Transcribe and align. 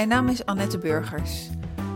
Mijn 0.00 0.12
naam 0.12 0.28
is 0.28 0.44
Annette 0.44 0.78
Burgers. 0.78 1.48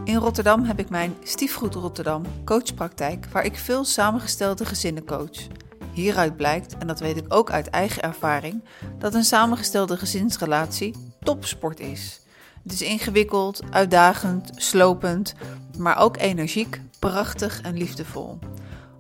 In 0.05 0.17
Rotterdam 0.17 0.65
heb 0.65 0.79
ik 0.79 0.91
mijn 0.91 1.17
Stiefgoed 1.23 1.75
Rotterdam 1.75 2.23
coachpraktijk, 2.45 3.27
waar 3.33 3.45
ik 3.45 3.57
veel 3.57 3.85
samengestelde 3.85 4.65
gezinnen 4.65 5.05
coach. 5.05 5.47
Hieruit 5.93 6.37
blijkt, 6.37 6.79
en 6.79 6.87
dat 6.87 7.01
weet 7.01 7.17
ik 7.17 7.25
ook 7.29 7.51
uit 7.51 7.71
eigen 7.71 8.03
ervaring, 8.03 8.65
dat 8.99 9.15
een 9.15 9.25
samengestelde 9.25 9.97
gezinsrelatie 9.97 10.95
topsport 11.23 11.81
is. 11.81 12.21
Het 12.63 12.73
is 12.73 12.83
ingewikkeld, 12.83 13.61
uitdagend, 13.71 14.51
slopend, 14.55 15.35
maar 15.79 15.99
ook 15.99 16.17
energiek, 16.17 16.81
prachtig 16.99 17.61
en 17.61 17.77
liefdevol. 17.77 18.39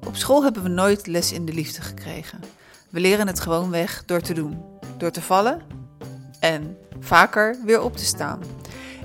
Op 0.06 0.16
school 0.16 0.42
hebben 0.42 0.62
we 0.62 0.68
nooit 0.68 1.06
les 1.06 1.32
in 1.32 1.44
de 1.44 1.52
liefde 1.52 1.82
gekregen. 1.82 2.41
We 2.91 3.00
leren 3.00 3.27
het 3.27 3.41
gewoon 3.41 3.70
weg 3.70 4.05
door 4.05 4.20
te 4.20 4.34
doen, 4.34 4.64
door 4.96 5.10
te 5.10 5.22
vallen 5.22 5.60
en 6.41 6.77
vaker 7.00 7.56
weer 7.64 7.82
op 7.82 7.96
te 7.96 8.05
staan. 8.05 8.41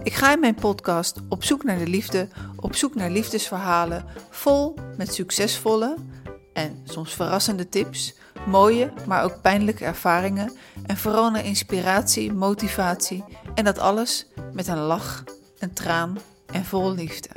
Ik 0.10 0.16
ga 0.16 0.34
in 0.34 0.40
mijn 0.40 0.56
podcast 0.56 1.18
op 1.28 1.44
zoek 1.44 1.64
naar 1.64 1.78
de 1.78 1.88
liefde, 1.88 2.28
op 2.56 2.76
zoek 2.76 2.96
naar 2.96 3.10
liefdesverhalen, 3.10 4.06
vol 4.30 4.76
met 4.98 5.14
succesvolle 5.14 5.96
en 6.54 6.82
soms 6.84 7.14
verrassende 7.14 7.70
tips, 7.70 8.14
mooie, 8.48 8.94
maar 9.08 9.24
ook 9.24 9.42
pijnlijke 9.42 9.86
ervaringen 9.86 10.54
en 10.86 10.98
vooral 10.98 11.32
naar 11.32 11.46
inspiratie, 11.46 12.34
motivatie 12.34 13.24
en 13.56 13.64
dat 13.64 13.80
alles 13.80 14.28
met 14.54 14.68
een 14.68 14.78
lach, 14.78 15.24
een 15.60 15.74
traan 15.74 16.18
en 16.46 16.66
vol 16.66 16.94
liefde. 16.94 17.30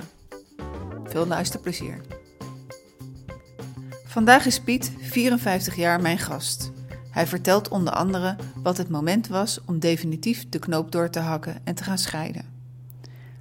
Veel 1.05 1.27
luisterplezier. 1.27 2.01
Vandaag 4.07 4.47
is 4.47 4.61
Piet, 4.61 4.93
54 5.01 5.77
jaar, 5.77 6.01
mijn 6.01 6.19
gast. 6.19 6.73
Hij 7.11 7.27
vertelt 7.27 7.69
onder 7.69 7.93
andere 7.93 8.37
wat 8.63 8.77
het 8.77 8.89
moment 8.89 9.29
was 9.29 9.61
om 9.67 9.79
definitief 9.79 10.49
de 10.49 10.59
knoop 10.59 10.93
door 10.93 11.11
te 11.11 11.21
hakken 11.21 11.61
en 11.65 11.75
te 11.75 11.85
gaan 11.85 11.99
scheiden. 11.99 12.52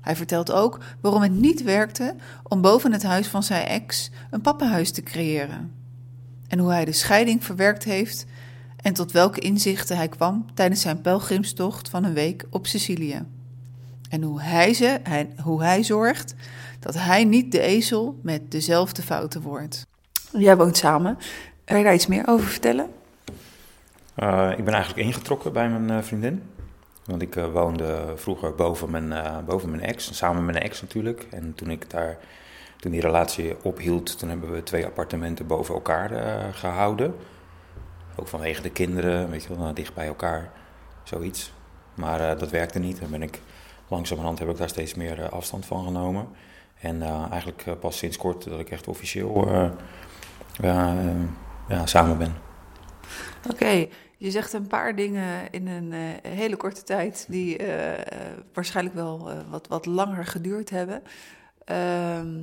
Hij 0.02 0.16
vertelt 0.16 0.52
ook 0.52 0.80
waarom 1.02 1.22
het 1.22 1.32
niet 1.32 1.64
werkte 1.64 2.16
om 2.44 2.62
boven 2.62 2.92
het 2.92 3.04
huis 3.04 3.28
van 3.28 3.44
zijn 3.44 3.66
ex 3.68 4.12
een 4.32 4.42
pappenhuis 4.42 4.92
te 4.92 5.04
creëren. 5.04 5.72
En 6.48 6.60
hoe 6.60 6.72
hij 6.72 6.86
de 6.86 6.92
scheiding 6.92 7.44
verwerkt 7.44 7.84
heeft 7.84 8.26
en 8.82 8.94
tot 8.94 9.12
welke 9.12 9.40
inzichten 9.40 9.98
hij 9.98 10.08
kwam 10.08 10.46
tijdens 10.54 10.82
zijn 10.82 11.02
pelgrimstocht 11.02 11.90
van 11.90 12.04
een 12.04 12.14
week 12.14 12.46
op 12.50 12.68
Sicilië. 12.68 13.26
En 14.10 14.24
hoe 14.24 14.42
hij, 14.42 14.74
ze, 14.74 15.00
hij, 15.04 15.30
hoe 15.44 15.64
hij 15.64 15.84
zorgt 15.84 16.36
dat 16.80 16.96
hij 16.96 17.24
niet 17.24 17.52
de 17.52 17.60
ezel 17.60 18.20
met 18.24 18.52
dezelfde 18.52 19.02
fouten 19.02 19.42
wordt. 19.42 19.88
Jij 20.32 20.58
woont 20.58 20.78
samen. 20.78 21.18
Kan 21.66 21.78
je 21.78 21.84
daar 21.84 21.94
iets 21.94 22.08
meer 22.08 22.28
over 22.28 22.48
vertellen? 22.48 22.90
Uh, 24.18 24.52
ik 24.58 24.64
ben 24.66 24.74
eigenlijk 24.74 25.08
ingetrokken 25.08 25.54
bij 25.54 25.70
mijn 25.70 25.98
uh, 25.98 26.04
vriendin. 26.04 26.42
Want 27.06 27.22
ik 27.22 27.36
uh, 27.36 27.52
woonde 27.52 28.14
vroeger 28.16 28.56
boven 28.56 28.92
mijn, 28.92 29.46
boven 29.46 29.70
mijn 29.70 29.84
ex, 29.84 30.16
samen 30.18 30.46
met 30.46 30.54
mijn 30.54 30.66
ex 30.66 30.82
natuurlijk. 30.82 31.28
En 31.32 31.56
toen 31.56 31.70
ik 31.70 31.90
daar, 31.90 32.18
toen 32.78 32.92
die 32.92 33.02
relatie 33.02 33.64
ophield, 33.64 34.20
toen 34.20 34.30
hebben 34.30 34.52
we 34.52 34.64
twee 34.64 34.86
appartementen 34.86 35.48
boven 35.48 35.76
elkaar 35.76 36.10
gehouden. 36.54 37.16
Ook 38.16 38.28
vanwege 38.28 38.62
de 38.62 38.70
kinderen, 38.70 39.30
weet 39.30 39.44
je 39.44 39.58
wel, 39.58 39.74
dicht 39.74 39.94
bij 39.94 40.08
elkaar, 40.08 40.52
zoiets. 41.04 41.52
Maar 41.94 42.38
dat 42.38 42.50
werkte 42.50 42.80
niet. 42.80 43.00
Dan 43.00 43.10
ben 43.10 43.22
ik 43.22 43.42
langzamerhand 43.88 44.40
heb 44.40 44.50
ik 44.50 44.58
daar 44.58 44.70
steeds 44.70 44.94
meer 44.94 45.30
afstand 45.30 45.66
van 45.66 45.84
genomen. 45.84 46.28
En 46.80 47.02
eigenlijk 47.32 47.80
pas 47.80 47.98
sinds 47.98 48.18
kort 48.18 48.44
dat 48.44 48.60
ik 48.60 48.70
echt 48.70 48.88
officieel 48.88 49.48
ja, 51.68 51.86
samen 51.86 52.18
ben. 52.18 52.34
Oké, 53.50 53.88
je 54.22 54.32
zegt 54.32 54.54
een 54.54 54.68
paar 54.68 54.96
dingen 54.96 55.52
in 55.52 55.68
een 55.68 55.92
uh, 55.92 56.32
hele 56.32 56.56
korte 56.56 56.84
tijd 56.84 57.26
die 57.30 57.62
uh, 57.62 57.68
waarschijnlijk 58.54 58.96
wel 58.96 59.30
wat, 59.50 59.68
wat 59.68 59.86
langer 59.86 60.26
geduurd 60.26 60.70
hebben. 60.70 61.02
Ehm, 61.66 62.38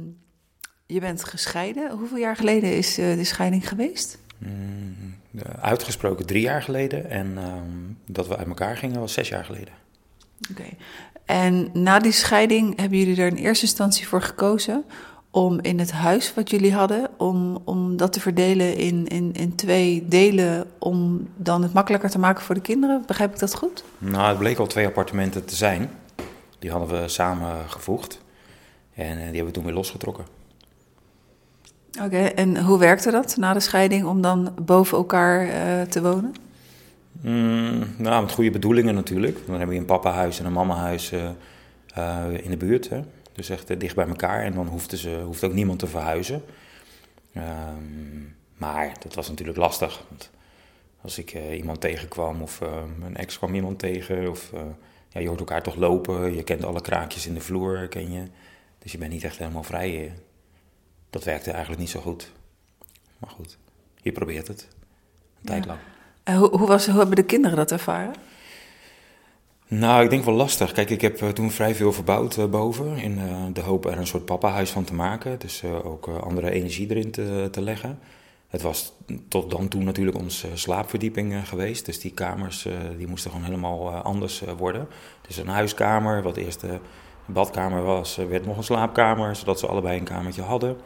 je 0.87 1.01
bent 1.01 1.25
gescheiden. 1.25 1.91
Hoeveel 1.91 2.19
jaar 2.19 2.37
geleden 2.37 2.77
is 2.77 2.95
de 2.95 3.25
scheiding 3.25 3.69
geweest? 3.69 4.19
Mm, 4.39 5.15
uitgesproken 5.61 6.27
drie 6.27 6.43
jaar 6.43 6.63
geleden. 6.63 7.11
En 7.11 7.39
um, 7.39 7.99
dat 8.07 8.29
we 8.29 8.37
uit 8.37 8.49
elkaar 8.49 8.77
gingen 8.77 9.01
was 9.01 9.13
zes 9.13 9.29
jaar 9.29 9.45
geleden. 9.45 9.75
Oké. 10.51 10.69
En 11.25 11.71
na 11.73 11.99
die 11.99 12.13
scheiding 12.13 12.81
hebben 12.81 12.99
jullie 12.99 13.21
er 13.21 13.27
in 13.27 13.37
eerste 13.37 13.67
instantie 13.67 14.09
voor 14.09 14.23
gekozen 14.23 14.85
om 15.31 15.61
in 15.61 15.79
het 15.79 15.93
huis 15.93 16.35
wat 16.35 16.51
jullie 16.51 16.73
hadden, 16.73 17.09
om, 17.17 17.59
om 17.65 17.97
dat 17.97 18.13
te 18.13 18.21
verdelen 18.21 18.77
in, 18.77 19.07
in, 19.07 19.33
in 19.33 19.55
twee 19.55 20.05
delen, 20.09 20.67
om 20.79 21.29
dan 21.37 21.63
het 21.63 21.73
makkelijker 21.73 22.11
te 22.11 22.19
maken 22.19 22.43
voor 22.43 22.55
de 22.55 22.61
kinderen? 22.61 23.03
Begrijp 23.07 23.33
ik 23.33 23.39
dat 23.39 23.55
goed? 23.55 23.85
Nou, 23.99 24.29
het 24.29 24.39
bleek 24.39 24.59
al 24.59 24.67
twee 24.67 24.87
appartementen 24.87 25.45
te 25.45 25.57
zijn. 25.57 25.91
Die 26.59 26.71
hadden 26.71 27.01
we 27.01 27.09
samengevoegd 27.09 28.21
en 28.95 29.11
eh, 29.11 29.17
die 29.17 29.25
hebben 29.25 29.45
we 29.45 29.51
toen 29.51 29.65
weer 29.65 29.75
losgetrokken. 29.75 30.25
Oké, 32.03 32.19
en 32.19 32.63
hoe 32.63 32.79
werkte 32.79 33.11
dat 33.11 33.37
na 33.37 33.53
de 33.53 33.61
scheiding 33.61 34.05
om 34.05 34.23
dan 34.23 34.55
boven 34.63 34.99
elkaar 34.99 35.47
uh, 35.47 35.83
te 35.83 36.03
wonen? 36.03 36.35
Mm, 37.21 37.85
nou, 37.97 38.23
met 38.23 38.33
goede 38.33 38.51
bedoelingen 38.51 38.95
natuurlijk. 38.95 39.39
Dan 39.47 39.55
hebben 39.55 39.75
we 39.75 39.81
een 39.81 39.87
papahuis 39.87 40.39
en 40.39 40.47
een 40.47 40.53
mamahuis 40.53 41.13
uh, 41.13 41.21
uh, 41.99 42.25
in 42.43 42.51
de 42.51 42.57
buurt. 42.57 42.89
Hè. 42.89 43.01
Dus 43.39 43.49
echt 43.49 43.71
eh, 43.71 43.79
dicht 43.79 43.95
bij 43.95 44.07
elkaar. 44.09 44.45
En 44.45 44.55
dan 44.55 44.67
hoefde, 44.67 44.97
ze, 44.97 45.21
hoefde 45.25 45.47
ook 45.47 45.53
niemand 45.53 45.79
te 45.79 45.87
verhuizen. 45.87 46.43
Um, 47.37 48.37
maar 48.57 48.97
dat 49.01 49.15
was 49.15 49.29
natuurlijk 49.29 49.59
lastig. 49.59 50.03
Want 50.09 50.31
als 51.01 51.19
ik 51.19 51.35
uh, 51.35 51.57
iemand 51.57 51.81
tegenkwam 51.81 52.43
of 52.43 52.61
uh, 52.61 52.83
mijn 52.99 53.17
ex 53.17 53.39
kwam 53.39 53.55
iemand 53.55 53.79
tegen. 53.79 54.31
Of 54.31 54.51
ja, 55.09 55.21
je 55.21 55.29
hoort 55.29 55.39
elkaar 55.39 55.63
toch 55.63 55.77
lopen. 55.77 56.35
Je 56.35 56.43
kent 56.43 56.65
alle 56.65 56.81
kraakjes 56.81 57.27
in 57.27 57.35
de 57.35 57.41
vloer, 57.41 57.89
ken 57.89 58.13
je. 58.13 58.23
Dus 58.79 58.93
je 58.93 58.99
bent 58.99 59.13
niet 59.13 59.25
echt 59.25 59.39
helemaal 59.39 59.63
vrij. 59.63 60.15
Dat 61.11 61.25
werkte 61.25 61.51
eigenlijk 61.51 61.81
niet 61.81 61.91
zo 61.91 62.01
goed. 62.01 62.33
Maar 63.19 63.31
goed, 63.31 63.59
je 63.97 64.13
probeert 64.13 64.49
het. 64.49 64.69
Een 64.71 65.41
ja. 65.41 65.51
tijd 65.51 65.67
lang. 65.67 65.79
Hoe, 66.25 66.59
hoe, 66.59 66.67
was, 66.67 66.87
hoe 66.87 66.99
hebben 66.99 67.17
de 67.17 67.25
kinderen 67.25 67.57
dat 67.57 67.73
ervaren? 67.73 68.15
Nou, 69.71 70.05
ik 70.05 70.11
denk 70.11 70.25
wel 70.25 70.35
lastig. 70.35 70.73
Kijk, 70.73 70.91
ik 70.91 71.01
heb 71.01 71.23
uh, 71.23 71.29
toen 71.29 71.51
vrij 71.51 71.75
veel 71.75 71.93
verbouwd 71.93 72.37
uh, 72.37 72.45
boven. 72.45 72.97
In 72.97 73.19
uh, 73.19 73.45
de 73.53 73.61
hoop 73.61 73.87
er 73.87 73.99
een 73.99 74.07
soort 74.07 74.25
pappahuis 74.25 74.71
van 74.71 74.85
te 74.85 74.95
maken. 74.95 75.39
Dus 75.39 75.65
ook 75.65 76.09
andere 76.09 76.51
energie 76.51 76.91
erin 76.91 77.11
te, 77.11 77.49
te, 77.51 77.61
leggen. 77.61 77.99
Het 78.49 78.63
was 78.63 78.93
tot 79.29 79.51
dan 79.51 79.69
toe 79.69 79.83
natuurlijk 79.83 80.19
onze 80.19 80.49
slaapverdieping 80.55 81.49
geweest. 81.49 81.87
Dus 81.87 82.01
die 82.01 82.13
kamers 82.13 82.67
die 82.97 83.07
moesten 83.07 83.31
gewoon 83.31 83.47
helemaal 83.47 83.91
anders 83.91 84.43
worden. 84.59 84.89
Dus 85.27 85.37
een 85.37 85.49
huiskamer, 85.49 86.23
wat 86.23 86.37
eerst 86.37 86.61
de 86.61 86.79
badkamer 87.27 87.83
was, 87.83 88.17
werd 88.17 88.47
nog 88.47 88.57
een 88.57 88.65
slaapkamer. 88.65 89.37
Zodat 89.37 89.59
ze 89.59 89.67
allebei 89.67 89.99
een 89.99 90.05
kamertje 90.05 90.43
hadden. 90.43 90.77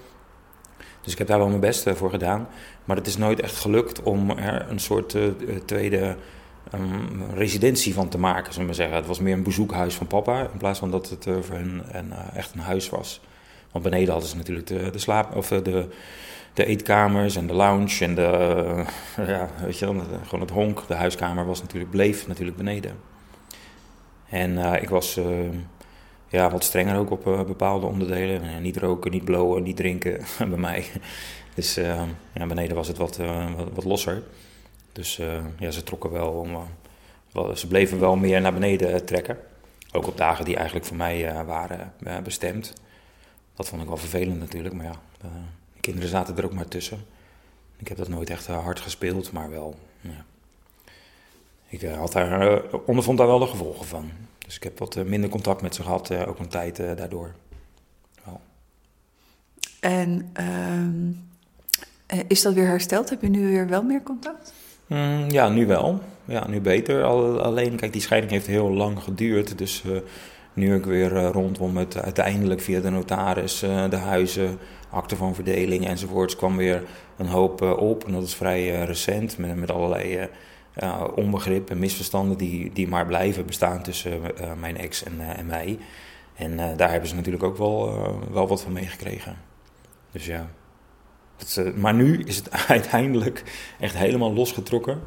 Dus 1.00 1.12
ik 1.12 1.18
heb 1.18 1.26
daar 1.26 1.38
wel 1.38 1.48
mijn 1.48 1.60
best 1.60 1.90
voor 1.90 2.10
gedaan. 2.10 2.48
Maar 2.84 2.96
het 2.96 3.06
is 3.06 3.16
nooit 3.16 3.40
echt 3.40 3.56
gelukt 3.56 4.02
om 4.02 4.30
er 4.30 4.66
een 4.70 4.80
soort 4.80 5.16
tweede 5.64 6.16
een 6.72 7.34
residentie 7.34 7.94
van 7.94 8.08
te 8.08 8.18
maken, 8.18 8.52
zullen 8.52 8.58
we 8.58 8.64
maar 8.64 8.74
zeggen. 8.74 8.96
Het 8.96 9.06
was 9.06 9.18
meer 9.18 9.32
een 9.32 9.42
bezoekhuis 9.42 9.94
van 9.94 10.06
papa, 10.06 10.40
in 10.40 10.58
plaats 10.58 10.78
van 10.78 10.90
dat 10.90 11.10
het 11.10 11.26
uh, 11.26 11.36
voor 11.40 11.56
hen 11.56 11.82
uh, 12.10 12.36
echt 12.36 12.54
een 12.54 12.60
huis 12.60 12.88
was. 12.88 13.20
Want 13.70 13.84
beneden 13.84 14.10
hadden 14.10 14.28
ze 14.28 14.36
natuurlijk 14.36 14.66
de, 14.66 14.90
de 14.90 14.98
slaap, 14.98 15.36
of 15.36 15.48
de, 15.48 15.88
de 16.54 16.64
eetkamers 16.64 17.36
en 17.36 17.46
de 17.46 17.52
lounge 17.52 18.04
en 18.04 18.14
de, 18.14 18.84
ja, 19.26 19.48
weet 19.64 19.78
je, 19.78 19.86
gewoon 20.24 20.40
het 20.40 20.50
honk. 20.50 20.86
De 20.88 20.94
huiskamer 20.94 21.46
was 21.46 21.60
natuurlijk, 21.60 21.90
bleef 21.90 22.26
natuurlijk 22.26 22.56
beneden. 22.56 22.96
En 24.28 24.58
ik 24.82 24.88
was 24.88 25.20
ja, 26.28 26.50
wat 26.50 26.64
strenger 26.64 26.96
ook 26.96 27.10
op 27.10 27.24
bepaalde 27.24 27.86
onderdelen. 27.86 28.62
niet 28.62 28.76
roken, 28.76 29.10
niet 29.10 29.24
blowen, 29.24 29.62
niet 29.62 29.76
drinken 29.76 30.20
bij 30.38 30.58
mij. 30.58 30.84
Dus 31.54 31.74
ja, 32.34 32.46
beneden 32.46 32.76
was 32.76 32.88
het 32.88 32.96
wat, 32.96 33.18
wat 33.74 33.84
losser. 33.84 34.22
Dus 34.92 35.18
uh, 35.18 35.44
ja, 35.58 35.70
ze 35.70 35.82
trokken. 35.82 36.12
Uh, 36.12 36.60
wel, 37.32 37.56
ze 37.56 37.66
bleven 37.66 38.00
wel 38.00 38.16
meer 38.16 38.40
naar 38.40 38.52
beneden 38.52 39.04
trekken. 39.04 39.38
Ook 39.92 40.06
op 40.06 40.16
dagen 40.16 40.44
die 40.44 40.56
eigenlijk 40.56 40.86
voor 40.86 40.96
mij 40.96 41.44
waren 41.44 41.92
bestemd. 42.22 42.72
Dat 43.54 43.68
vond 43.68 43.82
ik 43.82 43.88
wel 43.88 43.96
vervelend 43.96 44.38
natuurlijk, 44.38 44.74
maar 44.74 44.84
ja, 44.84 45.00
de 45.74 45.80
kinderen 45.80 46.08
zaten 46.08 46.36
er 46.36 46.44
ook 46.44 46.54
maar 46.54 46.68
tussen. 46.68 47.04
Ik 47.76 47.88
heb 47.88 47.96
dat 47.96 48.08
nooit 48.08 48.30
echt 48.30 48.46
hard 48.46 48.80
gespeeld, 48.80 49.32
maar 49.32 49.50
wel. 49.50 49.74
Ja. 50.00 50.24
Ik 51.68 51.82
had 51.82 52.12
daar, 52.12 52.62
ondervond 52.86 53.18
daar 53.18 53.26
wel 53.26 53.38
de 53.38 53.46
gevolgen 53.46 53.86
van. 53.86 54.10
Dus 54.38 54.56
ik 54.56 54.62
heb 54.62 54.78
wat 54.78 55.04
minder 55.04 55.30
contact 55.30 55.62
met 55.62 55.74
ze 55.74 55.82
gehad, 55.82 56.14
ook 56.26 56.38
een 56.38 56.48
tijd 56.48 56.76
daardoor. 56.76 57.34
Wel. 58.24 58.40
En 59.80 60.30
ehm, 60.32 61.12
is 62.26 62.42
dat 62.42 62.54
weer 62.54 62.66
hersteld? 62.66 63.10
Heb 63.10 63.22
je 63.22 63.28
nu 63.28 63.46
weer 63.46 63.68
wel 63.68 63.82
meer 63.82 64.02
contact? 64.02 64.52
Mm, 64.86 65.30
ja, 65.30 65.48
nu 65.48 65.66
wel. 65.66 66.00
Ja, 66.24 66.48
nu 66.48 66.60
beter. 66.60 67.04
alleen, 67.40 67.76
kijk, 67.76 67.92
die 67.92 68.00
scheiding 68.00 68.32
heeft 68.32 68.46
heel 68.46 68.70
lang 68.70 69.02
geduurd. 69.02 69.58
Dus 69.58 69.82
uh, 69.86 69.98
nu 70.52 70.74
ik 70.74 70.84
weer 70.84 71.12
uh, 71.12 71.28
rondom 71.30 71.76
het 71.76 72.02
uiteindelijk 72.02 72.60
via 72.60 72.80
de 72.80 72.90
notaris, 72.90 73.62
uh, 73.62 73.90
de 73.90 73.96
huizen, 73.96 74.58
akte 74.90 75.16
van 75.16 75.34
verdeling 75.34 75.86
enzovoorts, 75.86 76.36
kwam 76.36 76.56
weer 76.56 76.82
een 77.16 77.26
hoop 77.26 77.62
op. 77.62 78.04
En 78.06 78.12
dat 78.12 78.22
is 78.22 78.34
vrij 78.34 78.84
recent, 78.84 79.38
met, 79.38 79.56
met 79.56 79.70
allerlei 79.70 80.28
onbegrip 81.14 81.70
en 81.70 81.78
misverstanden 81.78 82.36
die, 82.36 82.70
die 82.72 82.88
maar 82.88 83.06
blijven 83.06 83.46
bestaan 83.46 83.82
tussen 83.82 84.20
mijn 84.60 84.76
ex 84.76 85.04
en, 85.04 85.36
en 85.36 85.46
mij. 85.46 85.78
En 86.34 86.76
daar 86.76 86.90
hebben 86.90 87.08
ze 87.08 87.14
natuurlijk 87.14 87.44
ook 87.44 87.56
wel, 87.56 87.94
wel 88.32 88.48
wat 88.48 88.62
van 88.62 88.72
meegekregen. 88.72 89.36
Dus 90.12 90.26
ja. 90.26 90.50
Maar 91.74 91.94
nu 91.94 92.22
is 92.22 92.36
het 92.36 92.50
uiteindelijk 92.68 93.42
echt 93.80 93.96
helemaal 93.96 94.32
losgetrokken. 94.32 95.00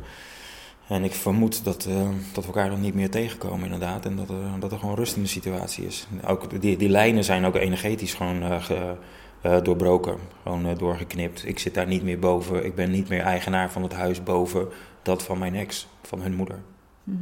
En 0.88 1.04
ik 1.04 1.14
vermoed 1.14 1.64
dat, 1.64 1.86
uh, 1.90 2.10
dat 2.34 2.46
we 2.46 2.52
elkaar 2.54 2.70
dan 2.70 2.82
niet 2.82 2.94
meer 2.94 3.10
tegenkomen, 3.10 3.64
inderdaad. 3.64 4.06
En 4.06 4.16
dat, 4.16 4.30
uh, 4.30 4.54
dat 4.60 4.72
er 4.72 4.80
gewoon 4.80 4.96
rust 4.96 5.16
in 5.16 5.22
de 5.22 5.28
situatie 5.28 5.86
is. 5.86 6.08
Ook 6.26 6.62
die, 6.62 6.78
die 6.78 6.90
lijnen 6.90 7.24
zijn 7.24 7.46
ook 7.46 7.56
energetisch 7.56 8.14
gewoon 8.14 8.62
doorbroken, 9.64 10.18
gewoon 10.44 10.78
doorgeknipt. 10.78 11.48
Ik 11.48 11.60
zit 11.60 11.74
daar 11.74 11.88
niet 11.88 12.04
meer 12.04 12.20
boven. 12.20 12.66
Ik 12.66 12.76
ben 12.76 12.92
niet 12.92 13.10
meer 13.10 13.22
eigenaar 13.22 13.72
van 13.72 13.84
het 13.84 13.94
huis 13.94 14.24
boven 14.24 14.68
dat 15.02 15.24
van 15.24 15.38
mijn 15.38 15.56
ex, 15.56 15.88
van 16.02 16.22
hun 16.22 16.36
moeder. 16.36 16.60
Mhm. 17.04 17.20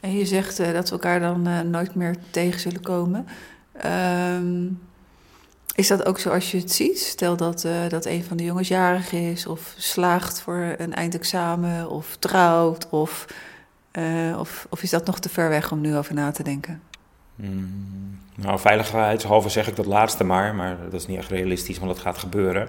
En 0.00 0.16
je 0.16 0.26
zegt 0.26 0.56
dat 0.56 0.88
we 0.88 0.94
elkaar 0.94 1.20
dan 1.20 1.70
nooit 1.70 1.94
meer 1.94 2.16
tegen 2.30 2.60
zullen 2.60 2.82
komen. 2.82 3.26
Ehm, 3.72 4.66
is 5.74 5.88
dat 5.88 6.06
ook 6.06 6.18
zoals 6.18 6.50
je 6.50 6.58
het 6.58 6.72
ziet? 6.72 6.98
Stel 6.98 7.36
dat, 7.36 7.64
uh, 7.64 7.88
dat 7.88 8.04
een 8.04 8.24
van 8.24 8.36
de 8.36 8.44
jongens 8.44 8.68
jarig 8.68 9.12
is, 9.12 9.46
of 9.46 9.74
slaagt 9.76 10.40
voor 10.40 10.74
een 10.78 10.94
eindexamen, 10.94 11.90
of 11.90 12.16
trouwt, 12.16 12.88
of, 12.88 13.26
uh, 13.92 14.38
of, 14.38 14.66
of 14.70 14.82
is 14.82 14.90
dat 14.90 15.06
nog 15.06 15.18
te 15.18 15.28
ver 15.28 15.48
weg 15.48 15.72
om 15.72 15.80
nu 15.80 15.96
over 15.96 16.14
na 16.14 16.30
te 16.30 16.42
denken? 16.42 16.82
Mm, 17.34 18.18
nou, 18.34 18.58
veiligheidshalve 18.58 19.48
zeg 19.48 19.68
ik 19.68 19.76
dat 19.76 19.86
laatste 19.86 20.24
maar, 20.24 20.54
maar 20.54 20.76
dat 20.90 21.00
is 21.00 21.06
niet 21.06 21.18
echt 21.18 21.30
realistisch, 21.30 21.78
want 21.78 21.90
dat 21.94 22.02
gaat 22.02 22.18
gebeuren. 22.18 22.68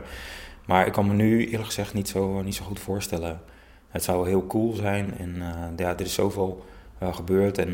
Maar 0.66 0.86
ik 0.86 0.92
kan 0.94 1.08
me 1.08 1.14
nu 1.14 1.46
eerlijk 1.46 1.66
gezegd 1.66 1.94
niet 1.94 2.10
zo, 2.10 2.42
niet 2.42 2.56
zo 2.56 2.64
goed 2.66 2.80
voorstellen. 2.80 3.42
Het 3.90 4.04
zou 4.04 4.28
heel 4.28 4.48
cool 4.48 4.74
zijn 4.74 5.18
en 5.18 5.36
uh, 5.36 5.46
ja, 5.76 5.94
er 5.94 6.02
is 6.02 6.14
zoveel 6.14 6.66
gebeurd 7.00 7.58
en, 7.58 7.74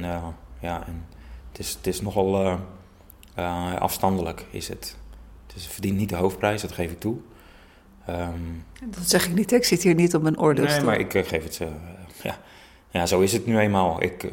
ja, 0.60 0.84
en 0.88 1.06
het, 1.52 1.60
is, 1.60 1.74
het 1.74 1.88
is 1.88 2.02
nogal 2.02 2.60
afstandelijk 3.80 4.46
is 4.50 4.68
het. 4.68 4.96
Dus 5.54 5.64
het 5.64 5.74
verdient 5.74 5.98
niet 5.98 6.10
de 6.10 6.16
hoofdprijs, 6.16 6.62
dat 6.62 6.72
geef 6.72 6.92
ik 6.92 7.00
toe. 7.00 7.16
Um, 8.10 8.66
dat 8.86 9.10
zeg 9.10 9.28
ik 9.28 9.34
niet, 9.34 9.52
ik 9.52 9.64
zit 9.64 9.84
hier 9.84 9.96
niet 9.96 10.16
op 10.16 10.22
mijn 10.22 10.40
oordeel. 10.40 10.66
Nee, 10.66 10.82
maar 10.82 11.00
ik 11.00 11.14
uh, 11.14 11.24
geef 11.24 11.44
het. 11.44 11.60
Uh, 11.62 11.68
ja. 12.24 12.38
ja, 12.90 13.06
zo 13.06 13.20
is 13.20 13.34
het 13.34 13.46
nu 13.46 13.60
eenmaal. 13.60 14.04
Ik, 14.04 14.24
uh, 14.24 14.32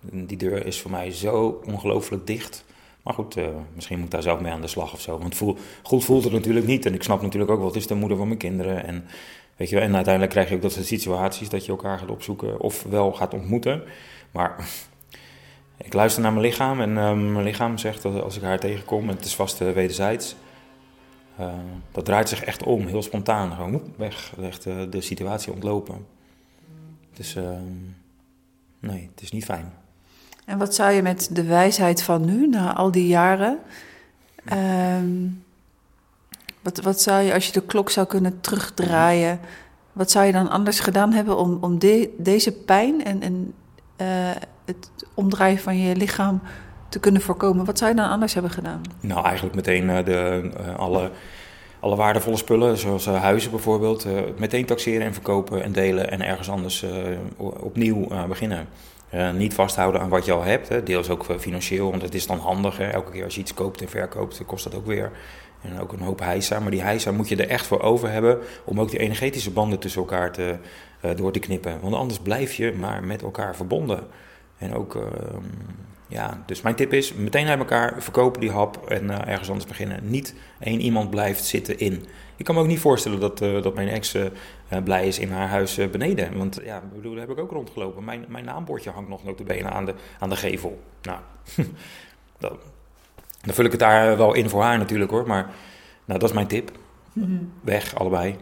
die 0.00 0.36
deur 0.36 0.66
is 0.66 0.80
voor 0.80 0.90
mij 0.90 1.10
zo 1.10 1.60
ongelooflijk 1.64 2.26
dicht. 2.26 2.64
Maar 3.02 3.14
goed, 3.14 3.36
uh, 3.36 3.46
misschien 3.74 3.96
moet 3.96 4.06
ik 4.06 4.12
daar 4.12 4.22
zelf 4.22 4.40
mee 4.40 4.52
aan 4.52 4.60
de 4.60 4.66
slag 4.66 4.92
of 4.92 5.00
zo. 5.00 5.18
Want 5.18 5.34
voel, 5.34 5.56
goed 5.82 6.04
voelt 6.04 6.24
het 6.24 6.32
natuurlijk 6.32 6.66
niet. 6.66 6.86
En 6.86 6.94
ik 6.94 7.02
snap 7.02 7.22
natuurlijk 7.22 7.50
ook 7.50 7.58
wel, 7.58 7.66
het 7.66 7.76
is 7.76 7.86
de 7.86 7.94
moeder 7.94 8.16
van 8.16 8.26
mijn 8.26 8.38
kinderen. 8.38 8.84
En, 8.84 9.04
weet 9.56 9.68
je, 9.68 9.80
en 9.80 9.94
uiteindelijk 9.94 10.32
krijg 10.32 10.48
je 10.48 10.54
ook 10.54 10.62
dat 10.62 10.72
soort 10.72 10.86
situaties 10.86 11.48
dat 11.48 11.64
je 11.64 11.72
elkaar 11.72 11.98
gaat 11.98 12.10
opzoeken 12.10 12.60
of 12.60 12.82
wel 12.82 13.12
gaat 13.12 13.34
ontmoeten. 13.34 13.82
Maar 14.30 14.68
ik 15.76 15.92
luister 15.92 16.22
naar 16.22 16.32
mijn 16.32 16.44
lichaam 16.44 16.80
en 16.80 16.90
uh, 16.90 17.12
mijn 17.12 17.42
lichaam 17.42 17.78
zegt 17.78 18.02
dat 18.02 18.22
als 18.22 18.36
ik 18.36 18.42
haar 18.42 18.58
tegenkom, 18.58 19.08
en 19.08 19.16
het 19.16 19.24
is 19.24 19.34
vast 19.34 19.60
uh, 19.60 19.70
wederzijds, 19.70 20.36
uh, 21.40 21.52
dat 21.92 22.04
draait 22.04 22.28
zich 22.28 22.44
echt 22.44 22.62
om, 22.62 22.86
heel 22.86 23.02
spontaan. 23.02 23.52
Gewoon 23.52 23.72
woep, 23.72 23.86
weg, 23.96 24.32
echt 24.42 24.62
de 24.64 25.00
situatie 25.00 25.52
ontlopen. 25.52 26.06
Dus 27.12 27.36
ehm, 27.36 27.72
nee, 28.78 29.10
het 29.14 29.22
is 29.22 29.32
niet 29.32 29.44
fijn. 29.44 29.72
En 30.44 30.58
wat 30.58 30.74
zou 30.74 30.92
je 30.92 31.02
met 31.02 31.28
de 31.32 31.44
wijsheid 31.44 32.02
van 32.02 32.24
nu, 32.24 32.48
na 32.48 32.74
al 32.74 32.90
die 32.90 33.06
jaren, 33.06 33.58
ehm, 34.44 35.28
wat, 36.62 36.80
wat 36.80 37.00
zou 37.00 37.22
je 37.22 37.34
als 37.34 37.46
je 37.46 37.52
de 37.52 37.62
klok 37.62 37.90
zou 37.90 38.06
kunnen 38.06 38.40
terugdraaien, 38.40 39.40
wat 39.92 40.10
zou 40.10 40.26
je 40.26 40.32
dan 40.32 40.50
anders 40.50 40.80
gedaan 40.80 41.12
hebben 41.12 41.36
om, 41.36 41.58
om 41.60 41.78
de, 41.78 42.14
deze 42.18 42.52
pijn 42.52 43.04
en, 43.04 43.22
en 43.22 43.54
het 44.64 44.90
omdraaien 45.14 45.58
van 45.58 45.78
je 45.78 45.96
lichaam 45.96 46.40
te 46.88 47.00
kunnen 47.00 47.22
voorkomen. 47.22 47.64
Wat 47.64 47.78
zou 47.78 47.90
je 47.90 47.96
dan 47.96 48.08
anders 48.08 48.34
hebben 48.34 48.52
gedaan? 48.52 48.80
Nou, 49.00 49.24
eigenlijk 49.24 49.54
meteen 49.54 49.88
uh, 49.88 50.04
de, 50.04 50.50
uh, 50.60 50.76
alle, 50.76 51.10
alle 51.80 51.96
waardevolle 51.96 52.36
spullen, 52.36 52.78
zoals 52.78 53.06
uh, 53.06 53.22
huizen 53.22 53.50
bijvoorbeeld, 53.50 54.06
meteen 54.38 54.64
taxeren 54.64 55.06
en 55.06 55.12
verkopen 55.12 55.62
en 55.62 55.72
delen 55.72 56.10
en 56.10 56.22
ergens 56.22 56.50
anders 56.50 56.84
opnieuw 57.38 58.08
beginnen. 58.28 58.66
niet 59.34 59.54
vasthouden 59.54 60.00
aan 60.00 60.08
wat 60.08 60.24
je 60.24 60.32
al 60.32 60.42
hebt, 60.42 60.86
deels 60.86 61.10
ook 61.10 61.26
financieel, 61.38 61.90
want 61.90 62.02
het 62.02 62.14
is 62.14 62.26
dan 62.26 62.38
handig. 62.38 62.80
Elke 62.80 63.10
keer 63.10 63.24
als 63.24 63.34
je 63.34 63.40
iets 63.40 63.54
koopt 63.54 63.80
en 63.80 63.88
verkoopt, 63.88 64.42
kost 64.46 64.64
dat 64.64 64.74
ook 64.74 64.86
weer. 64.86 65.10
En 65.62 65.80
ook 65.80 65.92
een 65.92 66.00
hoop 66.00 66.20
heisa, 66.20 66.60
maar 66.60 66.70
die 66.70 66.82
heisa 66.82 67.12
moet 67.12 67.28
je 67.28 67.36
er 67.36 67.48
echt 67.48 67.66
voor 67.66 67.80
over 67.80 68.10
hebben 68.10 68.38
om 68.64 68.80
ook 68.80 68.90
die 68.90 68.98
energetische 68.98 69.50
banden 69.50 69.78
tussen 69.78 70.00
elkaar 70.00 70.32
te, 70.32 70.56
door 71.16 71.32
te 71.32 71.38
knippen. 71.38 71.80
Want 71.80 71.94
anders 71.94 72.18
blijf 72.18 72.54
je 72.54 72.72
maar 72.72 73.04
met 73.04 73.22
elkaar 73.22 73.56
verbonden. 73.56 74.06
En 74.58 74.74
ook, 74.74 74.94
ehm, 74.94 75.42
ja, 76.08 76.42
dus 76.46 76.62
mijn 76.62 76.74
tip 76.74 76.92
is 76.92 77.12
meteen 77.12 77.46
naar 77.46 77.58
elkaar 77.58 78.02
verkopen 78.02 78.40
die 78.40 78.50
hap 78.50 78.88
en 78.88 79.04
uh, 79.04 79.26
ergens 79.26 79.48
anders 79.48 79.68
beginnen. 79.68 80.10
Niet 80.10 80.34
één 80.60 80.80
iemand 80.80 81.10
blijft 81.10 81.44
zitten 81.44 81.78
in. 81.78 82.06
Ik 82.36 82.44
kan 82.44 82.54
me 82.54 82.60
ook 82.60 82.66
niet 82.66 82.80
voorstellen 82.80 83.20
dat, 83.20 83.42
uh, 83.42 83.62
dat 83.62 83.74
mijn 83.74 83.88
ex 83.88 84.14
uh, 84.14 84.24
blij 84.84 85.06
is 85.06 85.18
in 85.18 85.30
haar 85.30 85.48
huis 85.48 85.90
beneden. 85.90 86.36
Want 86.36 86.60
ja, 86.64 86.82
bedoel, 86.94 87.12
daar 87.12 87.20
heb 87.20 87.30
ik 87.30 87.42
ook 87.42 87.50
rondgelopen. 87.50 88.04
Mijn, 88.04 88.24
mijn 88.28 88.44
naambordje 88.44 88.90
hangt 88.90 89.08
nog 89.08 89.24
notabene 89.24 89.68
aan 89.68 89.84
de, 89.84 89.94
aan 90.18 90.30
de 90.30 90.36
gevel. 90.36 90.82
Nou, 91.02 91.18
dan, 92.38 92.58
dan 93.42 93.54
vul 93.54 93.64
ik 93.64 93.70
het 93.70 93.80
daar 93.80 94.16
wel 94.16 94.34
in 94.34 94.48
voor 94.48 94.62
haar 94.62 94.78
natuurlijk 94.78 95.10
hoor. 95.10 95.26
Maar 95.26 95.50
nou, 96.04 96.20
dat 96.20 96.28
is 96.28 96.34
mijn 96.34 96.46
tip. 96.46 96.70
-hmm. 97.12 97.52
Weg, 97.60 97.94
allebei. 97.94 98.36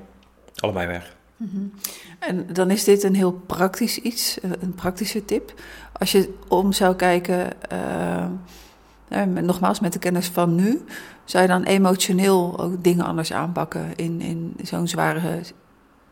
Allebei 0.55 0.87
weg. 0.87 1.17
-hmm. 1.49 1.73
En 2.19 2.47
dan 2.53 2.71
is 2.71 2.85
dit 2.85 3.03
een 3.03 3.15
heel 3.15 3.33
praktisch 3.33 3.99
iets, 3.99 4.39
een 4.61 4.75
praktische 4.75 5.25
tip. 5.25 5.55
Als 5.93 6.12
je 6.12 6.35
om 6.49 6.73
zou 6.73 6.97
kijken, 6.97 7.53
uh, 7.73 9.25
nogmaals 9.25 9.81
met 9.81 9.93
de 9.93 9.99
kennis 9.99 10.29
van 10.29 10.55
nu, 10.55 10.84
zou 11.25 11.43
je 11.43 11.49
dan 11.49 11.63
emotioneel 11.63 12.58
ook 12.61 12.84
dingen 12.84 13.05
anders 13.05 13.32
aanpakken 13.32 13.96
in, 13.96 14.20
in 14.20 14.55
zo'n 14.63 14.89
zware 14.89 15.41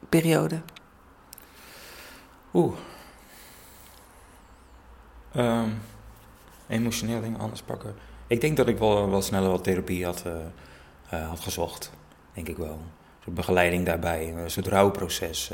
periode? 0.08 0.60
Oeh. 2.54 2.74
Um, 5.36 5.78
emotioneel 6.68 7.20
dingen 7.20 7.40
anders 7.40 7.62
pakken. 7.62 7.94
Ik 8.26 8.40
denk 8.40 8.56
dat 8.56 8.68
ik 8.68 8.78
wel, 8.78 9.10
wel 9.10 9.22
sneller 9.22 9.50
wat 9.50 9.64
therapie 9.64 10.04
had, 10.04 10.24
uh, 11.12 11.28
had 11.28 11.40
gezocht. 11.40 11.90
Denk 12.32 12.48
ik 12.48 12.56
wel. 12.56 12.80
Een 13.30 13.36
begeleiding 13.36 13.86
daarbij, 13.86 14.34
een 14.36 14.50
soort 14.50 14.66
rouwproces, 14.66 15.50